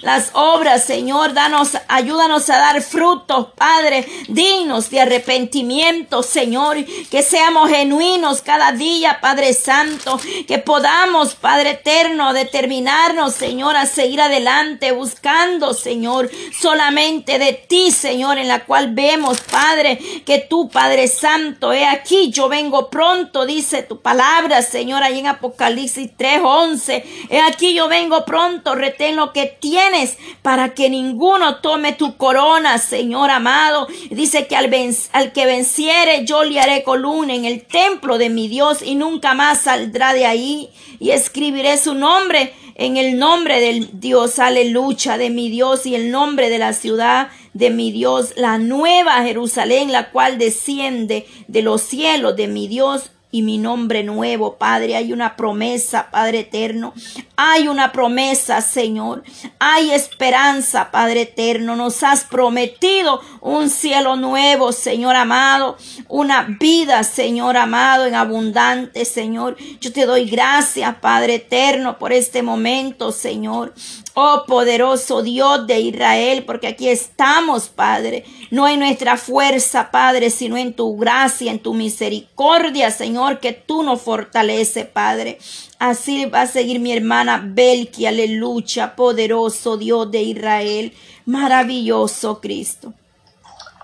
las 0.00 0.30
obras, 0.34 0.84
Señor, 0.84 1.34
danos, 1.34 1.70
ayúdanos 1.88 2.48
a 2.50 2.58
dar 2.58 2.82
frutos, 2.82 3.48
Padre, 3.56 4.06
dignos 4.28 4.90
de 4.90 5.00
arrepentimiento, 5.00 6.22
Señor, 6.22 6.76
que 7.10 7.22
seamos 7.22 7.70
genuinos 7.70 8.42
cada 8.42 8.72
día, 8.72 9.18
Padre 9.20 9.52
Santo, 9.54 10.20
que 10.46 10.58
podamos, 10.58 11.34
Padre 11.34 11.70
eterno, 11.70 12.32
determinarnos, 12.32 13.34
Señor, 13.34 13.76
a 13.76 13.86
seguir 13.86 14.20
adelante 14.20 14.92
buscando, 14.92 15.74
Señor, 15.74 16.30
solamente 16.60 17.38
de 17.38 17.52
ti, 17.52 17.90
Señor, 17.90 18.38
en 18.38 18.48
la 18.48 18.64
cual 18.64 18.94
vemos, 18.94 19.40
Padre, 19.40 19.98
que 20.24 20.38
tú, 20.38 20.68
Padre 20.68 21.08
Santo, 21.08 21.72
he 21.72 21.86
aquí, 21.86 22.30
yo 22.30 22.48
vengo 22.48 22.90
pronto, 22.90 23.46
dice 23.46 23.82
tu 23.82 24.00
palabra, 24.00 24.62
Señor, 24.62 25.02
ahí 25.02 25.20
en 25.20 25.26
Apocalipsis 25.26 26.10
3:11, 26.16 27.04
he 27.30 27.40
aquí 27.40 27.74
yo 27.74 27.88
vengo 27.88 28.24
pronto, 28.24 28.74
retén 28.74 29.18
que 29.32 29.46
tienes 29.46 30.16
para 30.42 30.74
que 30.74 30.90
ninguno 30.90 31.56
tome 31.56 31.92
tu 31.92 32.16
corona, 32.16 32.78
Señor 32.78 33.30
amado. 33.30 33.86
Dice 34.10 34.46
que 34.46 34.56
al, 34.56 34.70
al 35.12 35.32
que 35.32 35.46
venciere 35.46 36.24
yo 36.24 36.44
le 36.44 36.60
haré 36.60 36.82
columna 36.82 37.34
en 37.34 37.44
el 37.44 37.64
templo 37.64 38.18
de 38.18 38.28
mi 38.28 38.48
Dios 38.48 38.82
y 38.82 38.94
nunca 38.94 39.34
más 39.34 39.62
saldrá 39.62 40.14
de 40.14 40.26
ahí 40.26 40.70
y 40.98 41.10
escribiré 41.10 41.76
su 41.78 41.94
nombre 41.94 42.54
en 42.74 42.96
el 42.96 43.18
nombre 43.18 43.60
del 43.60 44.00
Dios, 44.00 44.38
aleluya, 44.38 45.18
de 45.18 45.30
mi 45.30 45.50
Dios 45.50 45.86
y 45.86 45.94
el 45.94 46.10
nombre 46.10 46.48
de 46.48 46.58
la 46.58 46.72
ciudad 46.72 47.28
de 47.52 47.70
mi 47.70 47.92
Dios, 47.92 48.32
la 48.36 48.58
nueva 48.58 49.22
Jerusalén, 49.22 49.92
la 49.92 50.10
cual 50.10 50.38
desciende 50.38 51.26
de 51.48 51.62
los 51.62 51.82
cielos 51.82 52.34
de 52.36 52.48
mi 52.48 52.68
Dios 52.68 53.10
y 53.32 53.42
mi 53.42 53.58
nombre 53.58 54.04
nuevo, 54.04 54.56
Padre. 54.58 54.94
Hay 54.94 55.12
una 55.12 55.36
promesa, 55.36 56.10
Padre 56.10 56.40
eterno. 56.40 56.92
Hay 57.34 57.66
una 57.66 57.90
promesa, 57.90 58.60
Señor. 58.60 59.24
Hay 59.58 59.90
esperanza, 59.90 60.90
Padre 60.92 61.22
eterno. 61.22 61.74
Nos 61.74 62.02
has 62.02 62.24
prometido 62.24 63.20
un 63.40 63.70
cielo 63.70 64.16
nuevo, 64.16 64.70
Señor 64.70 65.16
amado. 65.16 65.78
Una 66.08 66.42
vida, 66.60 67.02
Señor 67.04 67.56
amado, 67.56 68.04
en 68.04 68.14
abundante, 68.14 69.06
Señor. 69.06 69.56
Yo 69.80 69.92
te 69.92 70.04
doy 70.04 70.28
gracias, 70.28 70.94
Padre 70.96 71.36
eterno, 71.36 71.98
por 71.98 72.12
este 72.12 72.42
momento, 72.42 73.12
Señor. 73.12 73.72
Oh 74.14 74.44
poderoso 74.46 75.22
Dios 75.22 75.66
de 75.66 75.80
Israel, 75.80 76.44
porque 76.44 76.66
aquí 76.66 76.88
estamos, 76.88 77.68
Padre, 77.68 78.24
no 78.50 78.68
en 78.68 78.80
nuestra 78.80 79.16
fuerza, 79.16 79.90
Padre, 79.90 80.28
sino 80.28 80.58
en 80.58 80.74
tu 80.74 80.98
gracia, 80.98 81.50
en 81.50 81.58
tu 81.58 81.72
misericordia, 81.72 82.90
Señor, 82.90 83.40
que 83.40 83.52
tú 83.52 83.82
nos 83.82 84.02
fortalece, 84.02 84.84
Padre. 84.84 85.38
Así 85.78 86.26
va 86.26 86.42
a 86.42 86.46
seguir 86.46 86.78
mi 86.78 86.92
hermana 86.92 87.42
Belki, 87.42 88.04
aleluya, 88.04 88.94
poderoso 88.96 89.78
Dios 89.78 90.10
de 90.10 90.20
Israel, 90.20 90.92
maravilloso 91.24 92.38
Cristo. 92.38 92.92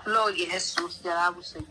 Gloria 0.05 0.47
a 0.47 0.51
Jesús, 0.51 1.01
te 1.01 1.09
Señor. 1.43 1.67